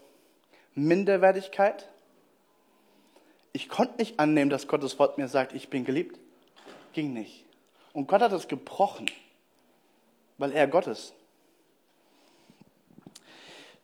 [0.75, 1.89] Minderwertigkeit.
[3.55, 6.19] Ich konnte nicht annehmen, dass Gottes Wort mir sagt, ich bin geliebt.
[6.91, 7.45] Ging nicht.
[7.93, 9.05] Und Gott hat es gebrochen,
[10.37, 11.13] weil er Gott ist.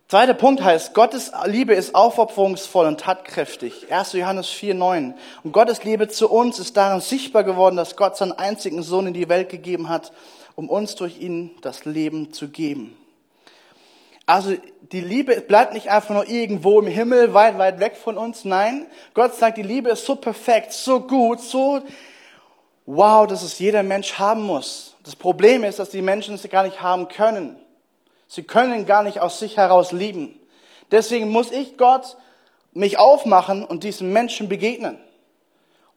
[0.10, 3.90] Zweiter Punkt heißt, Gottes Liebe ist aufopferungsvoll und tatkräftig.
[3.90, 4.12] 1.
[4.12, 5.14] Johannes 4, 9.
[5.46, 9.14] Und Gottes Liebe zu uns ist darin sichtbar geworden, dass Gott seinen einzigen Sohn in
[9.14, 10.12] die Welt gegeben hat,
[10.56, 12.98] um uns durch ihn das Leben zu geben.
[14.26, 14.56] Also
[14.92, 18.46] die Liebe bleibt nicht einfach nur irgendwo im Himmel, weit, weit weg von uns.
[18.46, 21.82] Nein, Gott sagt, die Liebe ist so perfekt, so gut, so
[22.86, 24.96] wow, dass es jeder Mensch haben muss.
[25.04, 27.56] Das Problem ist, dass die Menschen es gar nicht haben können.
[28.28, 30.40] Sie können gar nicht aus sich heraus lieben.
[30.92, 32.18] Deswegen muss ich Gott
[32.74, 34.98] mich aufmachen und diesen Menschen begegnen.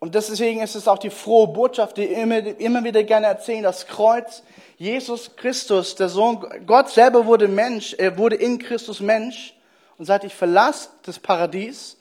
[0.04, 3.86] Und deswegen ist es auch die frohe Botschaft, die immer, immer wieder gerne erzählen, das
[3.86, 4.42] Kreuz,
[4.76, 9.54] Jesus Christus, der Sohn, Gott selber wurde Mensch, er wurde in Christus Mensch
[9.96, 11.96] und sagt, ich verlasse das Paradies,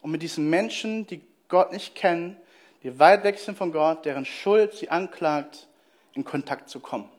[0.00, 2.38] um mit diesen Menschen, die Gott nicht kennen,
[2.82, 5.68] die weit weg sind von Gott, deren Schuld sie anklagt,
[6.14, 7.10] in Kontakt zu kommen.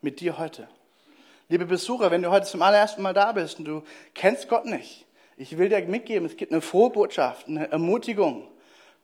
[0.00, 0.68] Mit dir heute.
[1.48, 3.82] Liebe Besucher, wenn du heute zum allerersten Mal da bist und du
[4.14, 8.46] kennst Gott nicht, ich will dir mitgeben, es gibt eine frohe Botschaft, eine Ermutigung.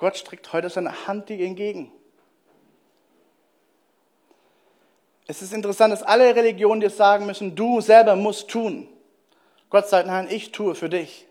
[0.02, 1.92] Gott streckt heute seine Hand dir entgegen.
[5.28, 8.88] Es ist interessant, dass alle Religionen dir sagen müssen, du selber musst tun.
[9.70, 11.28] Gott sagt, nein, ich tue für dich.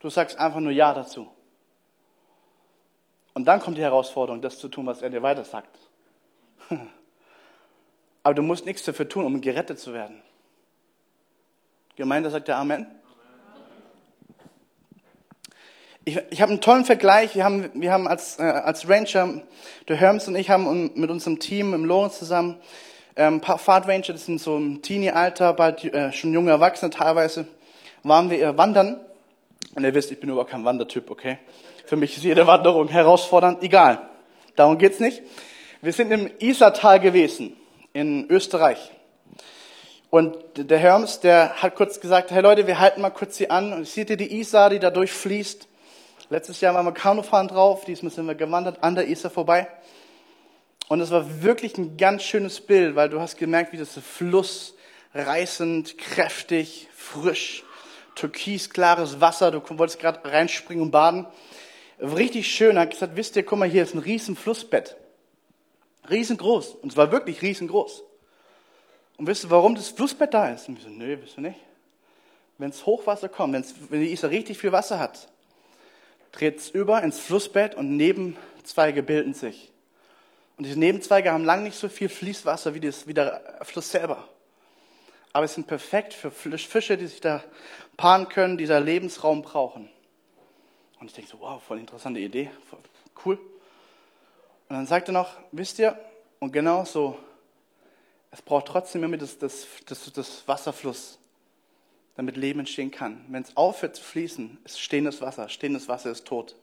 [0.00, 1.28] Du sagst einfach nur Ja dazu.
[3.34, 5.78] Und dann kommt die Herausforderung, das zu tun, was er dir weiter sagt.
[8.24, 10.20] Aber du musst nichts dafür tun, um gerettet zu werden.
[11.94, 12.88] Gemeinde sagt der Amen.
[16.06, 17.34] Ich, ich habe einen tollen Vergleich.
[17.34, 19.40] Wir haben, wir haben als, äh, als Ranger,
[19.88, 22.56] der Herms und ich haben mit unserem Team im Lohn zusammen
[23.16, 27.46] ähm, ein paar Fahrtranger, das sind so im Teenie-Alter, bald äh, schon junge Erwachsene teilweise,
[28.02, 29.00] waren wir äh, wandern.
[29.74, 31.38] Und ihr wisst, ich bin überhaupt kein Wandertyp, okay?
[31.86, 33.62] Für mich ist jede Wanderung herausfordernd.
[33.62, 34.10] Egal.
[34.56, 35.22] Darum geht's nicht.
[35.80, 37.56] Wir sind im Isartal gewesen
[37.94, 38.90] in Österreich.
[40.10, 43.72] Und der Herms, der hat kurz gesagt, hey Leute, wir halten mal kurz hier an.
[43.72, 45.66] Und seht ihr die Isar, die da durchfließt?
[46.30, 49.68] Letztes Jahr waren wir Kanufahren drauf, diesmal sind wir gewandert an der Isar vorbei.
[50.88, 54.74] Und es war wirklich ein ganz schönes Bild, weil du hast gemerkt, wie das Fluss
[55.14, 57.62] reißend, kräftig, frisch,
[58.14, 61.26] türkisklares Wasser, du wolltest gerade reinspringen und baden.
[62.00, 64.96] Richtig schön, hat gesagt, wisst ihr, guck mal, hier ist ein riesen Flussbett.
[66.10, 66.74] Riesengroß.
[66.76, 68.02] Und es war wirklich riesengroß.
[69.16, 70.68] Und wisst ihr, warum das Flussbett da ist?
[70.68, 71.60] Und wir so, nö, wisst ihr nicht.
[72.58, 75.28] Wenn es Hochwasser kommt, wenn's, wenn die Isar richtig viel Wasser hat,
[76.34, 79.72] dreht es über ins Flussbett und Nebenzweige bilden sich.
[80.56, 84.28] Und diese Nebenzweige haben lang nicht so viel Fließwasser wie, das, wie der Fluss selber.
[85.32, 87.42] Aber es sind perfekt für Fische, die sich da
[87.96, 89.88] paaren können, dieser Lebensraum brauchen.
[91.00, 92.50] Und ich denke so, wow, voll interessante Idee,
[93.24, 93.36] cool.
[94.68, 95.98] Und dann sagt er noch, wisst ihr,
[96.38, 97.18] und genau so,
[98.30, 101.18] es braucht trotzdem immer das, das, das, das Wasserfluss,
[102.16, 103.24] damit Leben entstehen kann.
[103.28, 105.48] Wenn es aufhört zu fließen, ist stehendes Wasser.
[105.48, 106.56] Stehendes Wasser ist tot.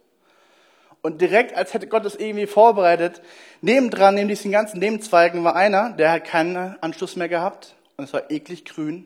[1.01, 3.21] Und direkt, als hätte Gott das irgendwie vorbereitet,
[3.61, 7.75] nebendran, neben diesen ganzen Nebenzweigen, war einer, der hat keinen Anschluss mehr gehabt.
[7.97, 9.05] Und es war eklig grün,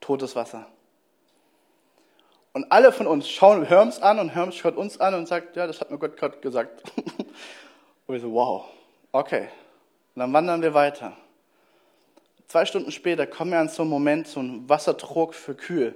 [0.00, 0.66] totes Wasser.
[2.52, 5.66] Und alle von uns schauen Herms an und Herms schaut uns an und sagt, ja,
[5.66, 6.82] das hat mir Gott gerade gesagt.
[8.06, 8.64] Und wir so, wow,
[9.12, 9.48] okay.
[10.14, 11.16] Und dann wandern wir weiter.
[12.52, 15.94] Zwei Stunden später kommen wir an so einen Moment, so einen Wassertrog für Kühe,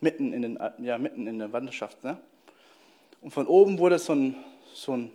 [0.00, 2.04] mitten in, den, ja, mitten in der Wanderschaft.
[2.04, 2.16] Ne?
[3.22, 4.36] Und von oben wurde so ein,
[4.72, 5.10] so, ein,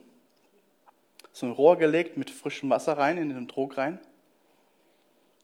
[1.32, 4.00] so ein Rohr gelegt mit frischem Wasser rein, in den Trog rein.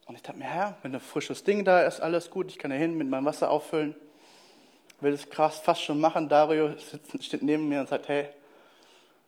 [0.05, 2.71] Und ich dachte mir, Herr, wenn ein frisches Ding da ist, alles gut, ich kann
[2.71, 3.95] da hin mit meinem Wasser auffüllen.
[4.99, 6.27] Will das krass fast schon machen.
[6.27, 8.27] Dario sitzt, steht neben mir und sagt, hey,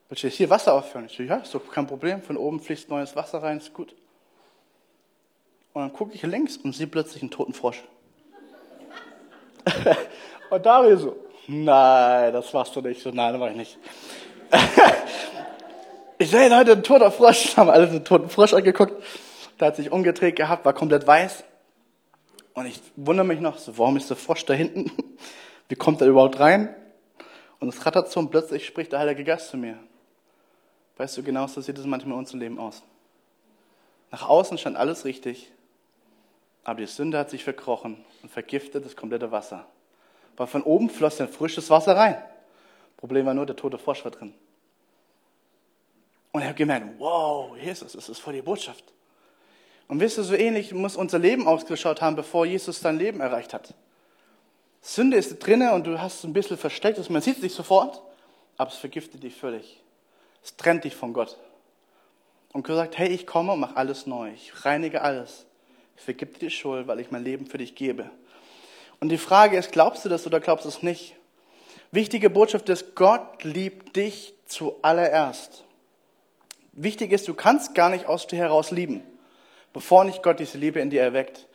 [0.10, 1.06] Willst du hier Wasser auffüllen?
[1.06, 2.22] Ich so, ja, ist doch kein Problem.
[2.22, 3.96] Von oben fließt neues Wasser rein, ist gut.
[5.80, 7.82] Und dann gucke ich links und sehe plötzlich einen toten Frosch.
[10.50, 11.16] und Dario so,
[11.48, 13.02] nein, das warst du nicht.
[13.02, 13.78] So, nein, das war ich nicht.
[16.18, 17.56] ich sehe heute ein toter Frosch.
[17.56, 19.02] Haben alle den toten Frosch angeguckt.
[19.58, 21.46] Der hat sich umgedreht gehabt, war komplett weiß.
[22.56, 24.92] Und ich wundere mich noch, so, warum ist der Frosch da hinten?
[25.70, 26.76] Wie kommt er überhaupt rein?
[27.62, 29.80] Und es rattert so und plötzlich spricht der Heilige Geist zu mir.
[30.98, 32.84] Weißt du, genau so sieht es manchmal in unserem Leben aus.
[34.12, 35.54] Nach außen stand alles richtig,
[36.70, 39.66] aber die Sünde hat sich verkrochen und vergiftet das komplette Wasser.
[40.38, 42.22] Weil von oben floss dann frisches Wasser rein.
[42.96, 44.36] Problem war nur, der tote Frosch war drin.
[46.32, 48.84] Und ich habe gemerkt, wow, Jesus, das ist voll die Botschaft.
[49.88, 53.56] Und wisst ihr, so ähnlich muss unser Leben ausgeschaut haben, bevor Jesus sein Leben erreicht
[53.56, 53.74] hat.
[54.80, 58.00] Sünde ist drinne und du hast es ein bisschen versteckt, man sieht es nicht sofort,
[58.58, 59.82] aber es vergiftet dich völlig.
[60.44, 61.36] Es trennt dich von Gott.
[62.54, 64.32] Und Gott sagt, hey, ich komme und mache alles neu.
[64.34, 65.48] Ich reinige alles.
[66.00, 68.10] Ich vergib dir die Schuld, weil ich mein Leben für dich gebe.
[69.02, 71.16] Und die Frage ist, glaubst du das oder glaubst du es nicht?
[71.92, 75.66] Wichtige Botschaft ist, Gott liebt dich zuallererst.
[76.72, 79.04] Wichtig ist, du kannst gar nicht aus dir heraus lieben,
[79.74, 81.49] bevor nicht Gott diese Liebe in dir erweckt.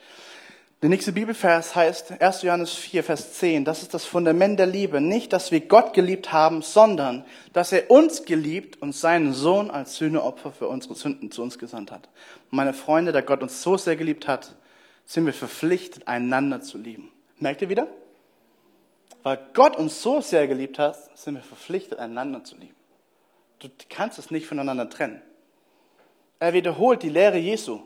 [0.85, 2.43] Der nächste Bibelvers heißt 1.
[2.43, 3.65] Johannes 4, Vers 10.
[3.65, 5.01] Das ist das Fundament der Liebe.
[5.01, 9.97] Nicht, dass wir Gott geliebt haben, sondern, dass er uns geliebt und seinen Sohn als
[9.97, 12.11] Sühneopfer für unsere Sünden zu uns gesandt hat.
[12.51, 14.57] Meine Freunde, da Gott uns so sehr geliebt hat,
[15.07, 17.11] sind wir verpflichtet, einander zu lieben.
[17.39, 17.87] Merkt ihr wieder?
[19.23, 22.77] Weil Gott uns so sehr geliebt hat, sind wir verpflichtet, einander zu lieben.
[23.61, 25.23] Du kannst es nicht voneinander trennen.
[26.41, 27.81] Er wiederholt die Lehre Jesu.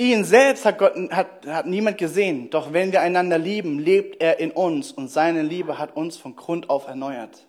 [0.00, 4.38] Ihn selbst hat, Gott, hat, hat niemand gesehen, doch wenn wir einander lieben, lebt er
[4.38, 7.44] in uns und seine Liebe hat uns von Grund auf erneuert.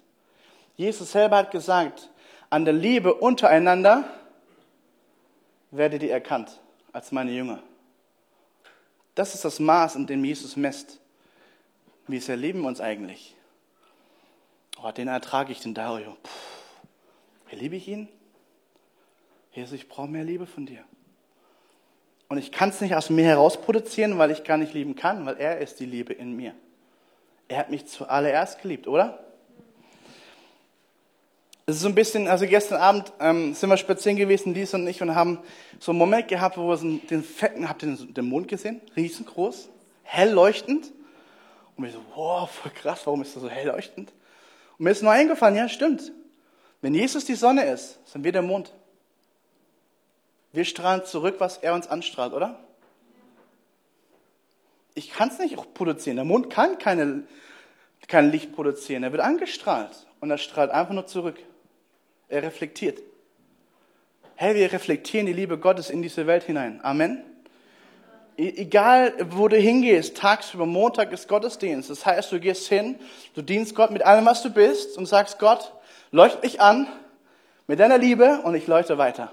[0.76, 2.10] Jesus selber hat gesagt,
[2.50, 4.04] an der Liebe untereinander
[5.70, 6.60] werdet ihr erkannt
[6.92, 7.62] als meine Jünger.
[9.14, 11.00] Das ist das Maß, in dem Jesus messt.
[12.08, 13.36] Wie sehr lieben wir uns eigentlich?
[14.82, 16.18] Oh, den ertrage ich, den Dario.
[16.24, 18.08] Puh, liebe ich ihn?
[19.52, 20.84] Jesus, ich brauche mehr Liebe von dir.
[22.30, 25.26] Und ich kann es nicht aus mir heraus produzieren, weil ich gar nicht lieben kann,
[25.26, 26.54] weil er ist die Liebe in mir.
[27.48, 29.20] Er hat mich zuallererst geliebt, oder?
[31.66, 34.88] Es ist so ein bisschen, also gestern Abend ähm, sind wir spazieren gewesen, Lisa und
[34.88, 35.40] ich, und haben
[35.80, 38.80] so einen Moment gehabt, wo wir so den fetten, habt ihr den, den Mond gesehen?
[38.96, 39.70] Riesengroß,
[40.04, 40.92] hell leuchtend.
[41.76, 44.12] Und wir so, wow, voll krass, warum ist das so hell leuchtend?
[44.78, 46.12] Und mir ist nur eingefallen, ja, stimmt.
[46.82, 48.72] Wenn Jesus die Sonne ist, sind wir der Mond.
[50.52, 52.60] Wir strahlen zurück, was er uns anstrahlt, oder?
[54.96, 56.18] Ich kann es nicht produzieren.
[56.18, 57.24] Der Mond kann keine,
[58.08, 59.04] kein Licht produzieren.
[59.04, 61.38] Er wird angestrahlt und er strahlt einfach nur zurück.
[62.28, 63.02] Er reflektiert.
[64.36, 66.80] Hey, wir reflektieren die Liebe Gottes in diese Welt hinein.
[66.84, 67.24] Amen.
[68.38, 71.90] E-, egal, wo du hingehst, tagsüber, Montag ist Gottesdienst.
[71.90, 72.98] Das heißt, du gehst hin,
[73.36, 75.74] du dienst Gott mit allem, was du bist und sagst, Gott,
[76.12, 76.88] leucht mich an
[77.68, 79.32] mit deiner Liebe und ich leuchte weiter.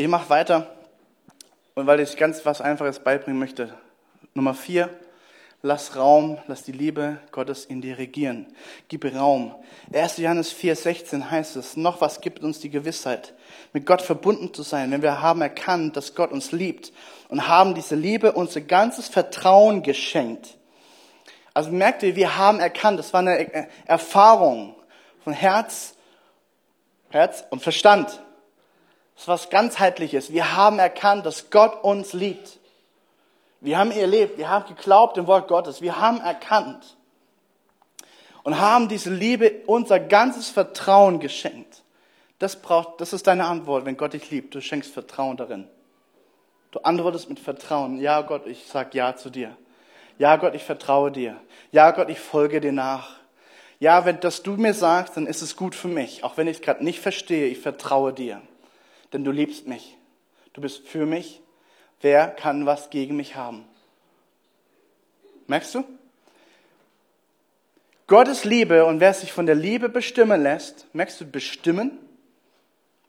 [0.00, 0.66] Ich mache weiter
[1.74, 3.74] und weil ich ganz was Einfaches beibringen möchte.
[4.32, 4.88] Nummer vier,
[5.60, 8.46] lass Raum, lass die Liebe Gottes in dir regieren.
[8.88, 9.54] Gib Raum.
[9.92, 10.16] 1.
[10.16, 13.34] Johannes 4,16 heißt es, noch was gibt uns die Gewissheit,
[13.74, 16.94] mit Gott verbunden zu sein, wenn wir haben erkannt, dass Gott uns liebt
[17.28, 20.56] und haben diese Liebe unser ganzes Vertrauen geschenkt.
[21.52, 24.76] Also merkt ihr, wir haben erkannt, das war eine Erfahrung
[25.22, 25.94] von Herz,
[27.10, 28.22] Herz und Verstand.
[29.20, 30.32] Ist was ganzheitliches.
[30.32, 32.58] Wir haben erkannt, dass Gott uns liebt.
[33.60, 35.82] Wir haben erlebt, wir haben geglaubt im Wort Gottes.
[35.82, 36.96] Wir haben erkannt
[38.44, 41.82] und haben diese Liebe unser ganzes Vertrauen geschenkt.
[42.38, 44.54] Das braucht, das ist deine Antwort, wenn Gott dich liebt.
[44.54, 45.68] Du schenkst Vertrauen darin.
[46.70, 48.00] Du antwortest mit Vertrauen.
[48.00, 49.54] Ja, Gott, ich sag Ja zu dir.
[50.16, 51.36] Ja, Gott, ich vertraue dir.
[51.72, 53.16] Ja, Gott, ich folge dir nach.
[53.80, 56.24] Ja, wenn das du mir sagst, dann ist es gut für mich.
[56.24, 58.40] Auch wenn ich es gerade nicht verstehe, ich vertraue dir
[59.12, 59.96] denn du liebst mich.
[60.52, 61.40] Du bist für mich.
[62.00, 63.64] Wer kann was gegen mich haben?
[65.46, 65.84] Merkst du?
[68.06, 71.98] Gottes Liebe und wer sich von der Liebe bestimmen lässt, merkst du, bestimmen,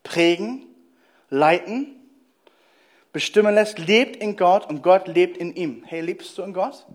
[0.03, 0.67] prägen,
[1.29, 1.95] leiten,
[3.11, 5.83] bestimmen lässt, lebt in Gott und Gott lebt in ihm.
[5.85, 6.85] Hey, liebst du in Gott?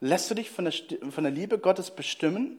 [0.00, 0.74] Lässt du dich von der,
[1.10, 2.58] von der Liebe Gottes bestimmen?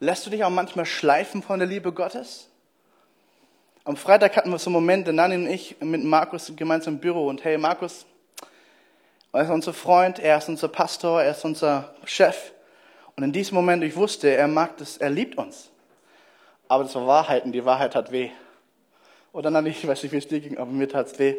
[0.00, 2.48] Lässt du dich auch manchmal schleifen von der Liebe Gottes?
[3.84, 7.26] Am Freitag hatten wir so einen Moment, Nanni und ich mit Markus gemeinsam im Büro
[7.26, 8.06] und hey Markus,
[9.32, 12.52] er ist unser Freund, er ist unser Pastor, er ist unser Chef.
[13.16, 15.68] Und in diesem Moment, ich wusste, er mag das, er liebt uns.
[16.68, 18.30] Aber das war Wahrheit und die Wahrheit hat weh.
[19.32, 21.34] Oder Nanni, ich weiß nicht, wie es dir ging, aber mir tat es weh.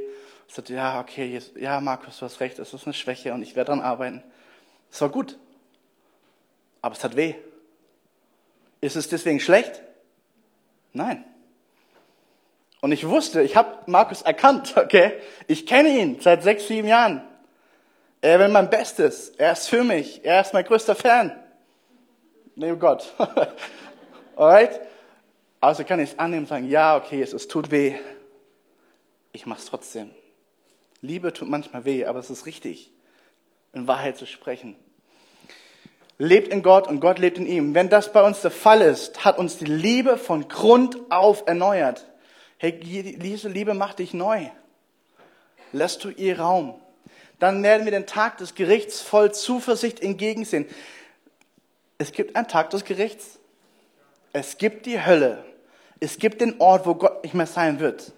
[0.49, 3.55] Ich sagte, ja, okay, ja, Markus, du hast recht, es ist eine Schwäche und ich
[3.55, 4.21] werde daran arbeiten.
[4.91, 5.39] Es war gut.
[6.81, 7.35] Aber es hat weh.
[8.81, 9.81] Ist es deswegen schlecht?
[10.91, 11.23] Nein.
[12.83, 15.13] Und ich wusste, ich habe Markus erkannt, okay?
[15.47, 17.23] Ich kenne ihn seit sechs, sieben Jahren.
[18.19, 19.29] Er will mein Bestes.
[19.37, 20.25] Er ist für mich.
[20.25, 21.31] Er ist mein größter Fan.
[22.55, 23.13] Neben Gott.
[24.35, 24.81] Alright?
[25.61, 27.95] Also kann ich es annehmen und sagen, ja, okay, es, es tut weh.
[29.31, 30.09] Ich mache es trotzdem.
[30.99, 32.91] Liebe tut manchmal weh, aber es ist richtig,
[33.71, 34.75] in Wahrheit zu sprechen.
[36.17, 37.75] Lebt in Gott und Gott lebt in ihm.
[37.75, 42.09] Wenn das bei uns der Fall ist, hat uns die Liebe von Grund auf erneuert.
[42.63, 44.47] Hey, diese Liebe macht dich neu.
[45.73, 46.79] Lässt du ihr Raum.
[47.37, 50.65] Dann werden wir den Tag des Gerichts voll Zuversicht entgegensehen.
[51.97, 53.37] Es gibt einen Tag des Gerichts.
[54.31, 55.43] Es gibt die Hölle.
[55.99, 58.13] Es gibt den Ort, wo Gott nicht mehr sein wird.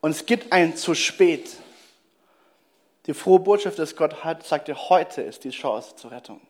[0.00, 1.50] Und es gibt ein zu spät.
[3.04, 6.40] Die frohe Botschaft ist, Gott hat, sagt dir, heute ist die Chance zur Rettung.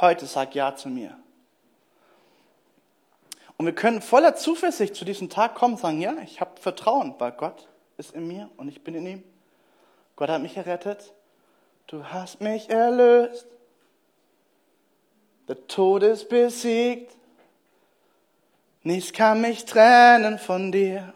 [0.00, 1.18] Heute sag Ja zu mir.
[3.56, 7.14] Und wir können voller Zuversicht zu diesem Tag kommen und sagen, ja, ich habe Vertrauen,
[7.18, 9.24] weil Gott ist in mir und ich bin in ihm.
[10.16, 11.12] Gott hat mich errettet.
[11.86, 13.46] Du hast mich erlöst.
[15.48, 17.14] Der Tod ist besiegt.
[18.84, 21.12] Nichts kann mich trennen von dir,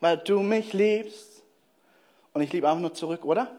[0.00, 1.42] weil du mich liebst.
[2.32, 3.50] Und ich liebe einfach nur zurück, oder?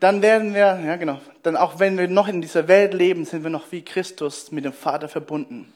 [0.00, 3.42] Dann werden wir, ja genau, dann auch wenn wir noch in dieser Welt leben, sind
[3.42, 5.72] wir noch wie Christus mit dem Vater verbunden.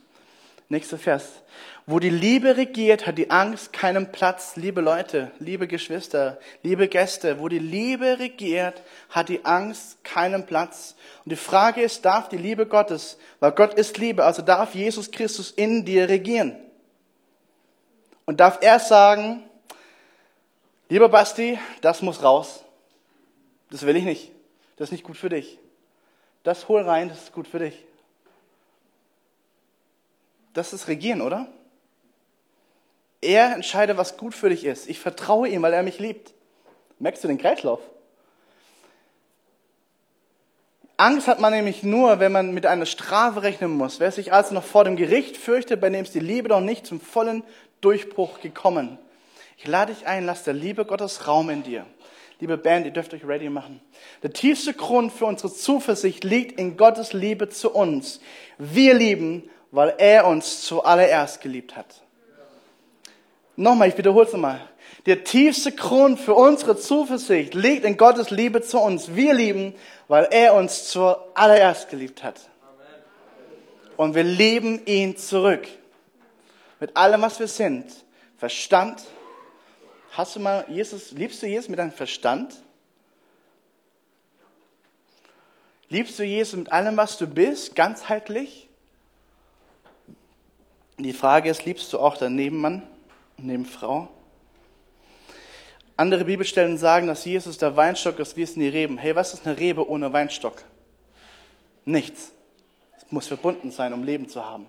[0.73, 1.43] Nächster Vers.
[1.85, 4.57] Wo die Liebe regiert, hat die Angst keinen Platz.
[4.57, 10.97] Liebe Leute, liebe Geschwister, liebe Gäste, wo die Liebe regiert, hat die Angst keinen Platz.
[11.27, 15.11] Und die Frage ist, darf die Liebe Gottes, weil Gott ist Liebe, also darf Jesus
[15.11, 16.57] Christus in dir regieren?
[18.25, 19.43] Und darf er sagen,
[20.89, 22.65] lieber Basti, das muss raus.
[23.71, 24.33] Das will ich nicht.
[24.77, 25.59] Das ist nicht gut für dich.
[26.45, 27.85] Das hol rein, das ist gut für dich.
[30.53, 31.49] Das ist Regieren, oder?
[33.21, 34.89] Er entscheidet, was gut für dich ist.
[34.89, 36.35] Ich vertraue ihm, weil er mich liebt.
[36.99, 37.81] Merkst du den Kreislauf?
[40.97, 43.99] Angst hat man nämlich nur, wenn man mit einer Strafe rechnen muss.
[43.99, 46.87] Wer sich also noch vor dem Gericht fürchtet, bei dem ist die Liebe noch nicht
[46.87, 47.43] zum vollen
[47.81, 48.99] Durchbruch gekommen.
[49.57, 51.87] Ich lade dich ein, lass der Liebe Gottes Raum in dir.
[52.41, 53.81] Liebe Band, ihr dürft euch ready machen.
[54.23, 58.21] Der tiefste Grund für unsere Zuversicht liegt in Gottes Liebe zu uns.
[58.59, 61.87] Wir lieben, weil er uns zuallererst geliebt hat.
[63.57, 64.61] Nochmal, ich wiederhole es nochmal.
[65.07, 69.17] Der tiefste Grund für unsere Zuversicht liegt in Gottes Liebe zu uns.
[69.17, 69.75] Wir lieben,
[70.07, 72.39] weil er uns zuallererst geliebt hat.
[73.97, 75.67] Und wir lieben ihn zurück.
[76.79, 77.87] Mit allem, was wir sind.
[78.37, 79.03] Verstand.
[80.13, 82.55] Hast du mal Jesus, liebst du Jesus mit deinem Verstand?
[85.89, 88.69] Liebst du Jesus mit allem, was du bist, ganzheitlich?
[91.03, 92.83] Die Frage ist, liebst du auch deinen Nebenmann
[93.37, 94.09] und Nebenfrau?
[95.97, 98.99] Andere Bibelstellen sagen, dass Jesus der Weinstock ist, wie es sind die Reben.
[98.99, 100.63] Hey, was ist eine Rebe ohne Weinstock?
[101.85, 102.31] Nichts.
[102.97, 104.67] Es muss verbunden sein, um Leben zu haben.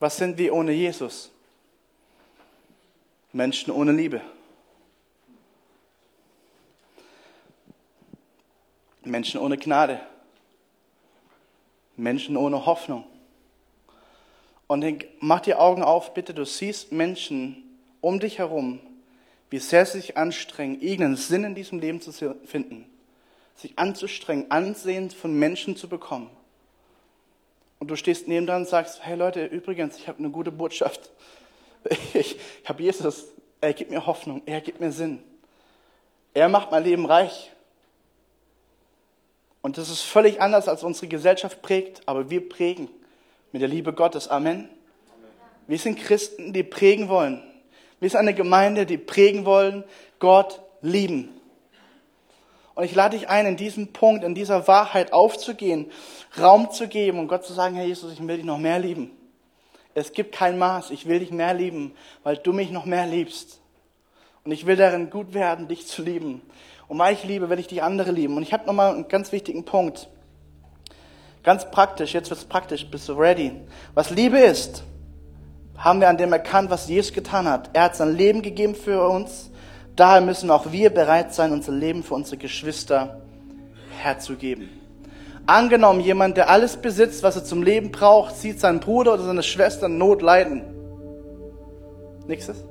[0.00, 1.30] Was sind wir ohne Jesus?
[3.32, 4.22] Menschen ohne Liebe.
[9.02, 10.00] Menschen ohne Gnade.
[11.96, 13.04] Menschen ohne Hoffnung.
[14.74, 16.34] Und mach die Augen auf, bitte.
[16.34, 17.62] Du siehst Menschen
[18.00, 18.80] um dich herum,
[19.48, 22.10] wie sehr sie sich anstrengen, irgendeinen Sinn in diesem Leben zu
[22.44, 22.84] finden.
[23.54, 26.28] Sich anzustrengen, Ansehen von Menschen zu bekommen.
[27.78, 31.08] Und du stehst neben dran und sagst, hey Leute, übrigens, ich habe eine gute Botschaft.
[32.12, 33.26] Ich, ich habe Jesus,
[33.60, 35.22] er gibt mir Hoffnung, er gibt mir Sinn.
[36.32, 37.52] Er macht mein Leben reich.
[39.62, 42.88] Und das ist völlig anders, als unsere Gesellschaft prägt, aber wir prägen
[43.54, 44.26] mit der Liebe Gottes.
[44.26, 44.68] Amen.
[45.68, 47.40] Wir sind Christen, die prägen wollen.
[48.00, 49.84] Wir sind eine Gemeinde, die prägen wollen,
[50.18, 51.28] Gott lieben.
[52.74, 55.92] Und ich lade dich ein, in diesem Punkt, in dieser Wahrheit aufzugehen,
[56.36, 59.12] Raum zu geben und Gott zu sagen, Herr Jesus, ich will dich noch mehr lieben.
[59.94, 61.94] Es gibt kein Maß, ich will dich mehr lieben,
[62.24, 63.60] weil du mich noch mehr liebst.
[64.42, 66.42] Und ich will darin gut werden, dich zu lieben.
[66.88, 68.36] Und weil ich liebe, will ich die andere lieben.
[68.36, 70.08] Und ich habe nochmal einen ganz wichtigen Punkt.
[71.44, 73.52] Ganz praktisch, jetzt wird's praktisch, bist du ready?
[73.92, 74.82] Was Liebe ist,
[75.76, 77.68] haben wir an dem erkannt, was Jesus getan hat.
[77.74, 79.50] Er hat sein Leben gegeben für uns.
[79.94, 83.20] Daher müssen auch wir bereit sein, unser Leben für unsere Geschwister
[83.98, 84.70] herzugeben.
[85.46, 89.42] Angenommen, jemand, der alles besitzt, was er zum Leben braucht, sieht seinen Bruder oder seine
[89.42, 90.62] Schwester in Not leiden.
[92.26, 92.64] Nächstes.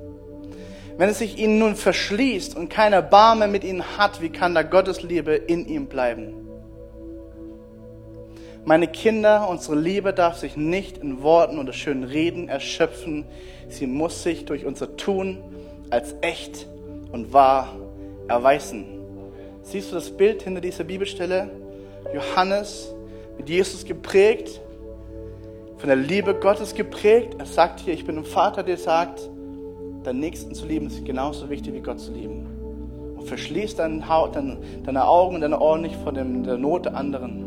[0.98, 4.62] Wenn es sich ihnen nun verschließt und keiner Barme mit ihnen hat, wie kann da
[4.62, 6.43] Gottes Liebe in ihm bleiben?
[8.66, 13.26] Meine Kinder, unsere Liebe darf sich nicht in Worten oder schönen Reden erschöpfen.
[13.68, 15.36] Sie muss sich durch unser Tun
[15.90, 16.66] als echt
[17.12, 17.76] und wahr
[18.26, 18.86] erweisen.
[19.60, 21.50] Siehst du das Bild hinter dieser Bibelstelle?
[22.14, 22.94] Johannes
[23.36, 24.62] mit Jesus geprägt,
[25.76, 27.36] von der Liebe Gottes geprägt.
[27.38, 29.28] Er sagt hier, ich bin ein Vater, der sagt,
[30.04, 32.46] deinen Nächsten zu lieben ist genauso wichtig wie Gott zu lieben.
[33.14, 37.43] Und verschließ deine Augen und deine Ohren nicht vor der Not der anderen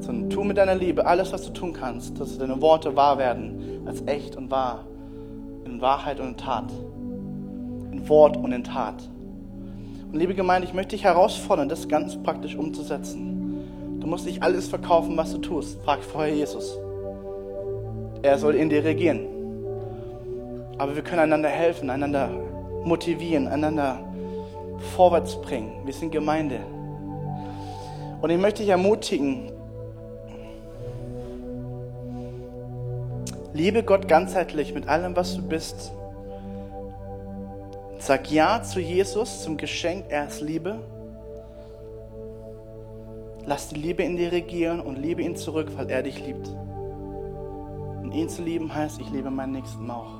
[0.00, 3.82] sondern tu mit deiner Liebe alles, was du tun kannst, dass deine Worte wahr werden,
[3.86, 4.84] als echt und wahr,
[5.64, 6.70] in Wahrheit und in Tat,
[7.92, 9.02] in Wort und in Tat.
[10.12, 14.00] Und liebe Gemeinde, ich möchte dich herausfordern, das ganz praktisch umzusetzen.
[14.00, 15.80] Du musst nicht alles verkaufen, was du tust.
[15.82, 16.76] Frag vorher Jesus.
[18.22, 19.26] Er soll in dir regieren.
[20.78, 22.30] Aber wir können einander helfen, einander
[22.84, 24.00] motivieren, einander
[24.96, 25.82] vorwärts bringen.
[25.84, 26.60] Wir sind Gemeinde.
[28.20, 29.52] Und ich möchte dich ermutigen,
[33.52, 35.92] liebe Gott ganzheitlich mit allem, was du bist.
[37.98, 40.80] Sag Ja zu Jesus, zum Geschenk, er ist Liebe.
[43.44, 46.48] Lass die Liebe in dir regieren und liebe ihn zurück, weil er dich liebt.
[48.02, 50.19] Und ihn zu lieben heißt, ich liebe meinen Nächsten auch.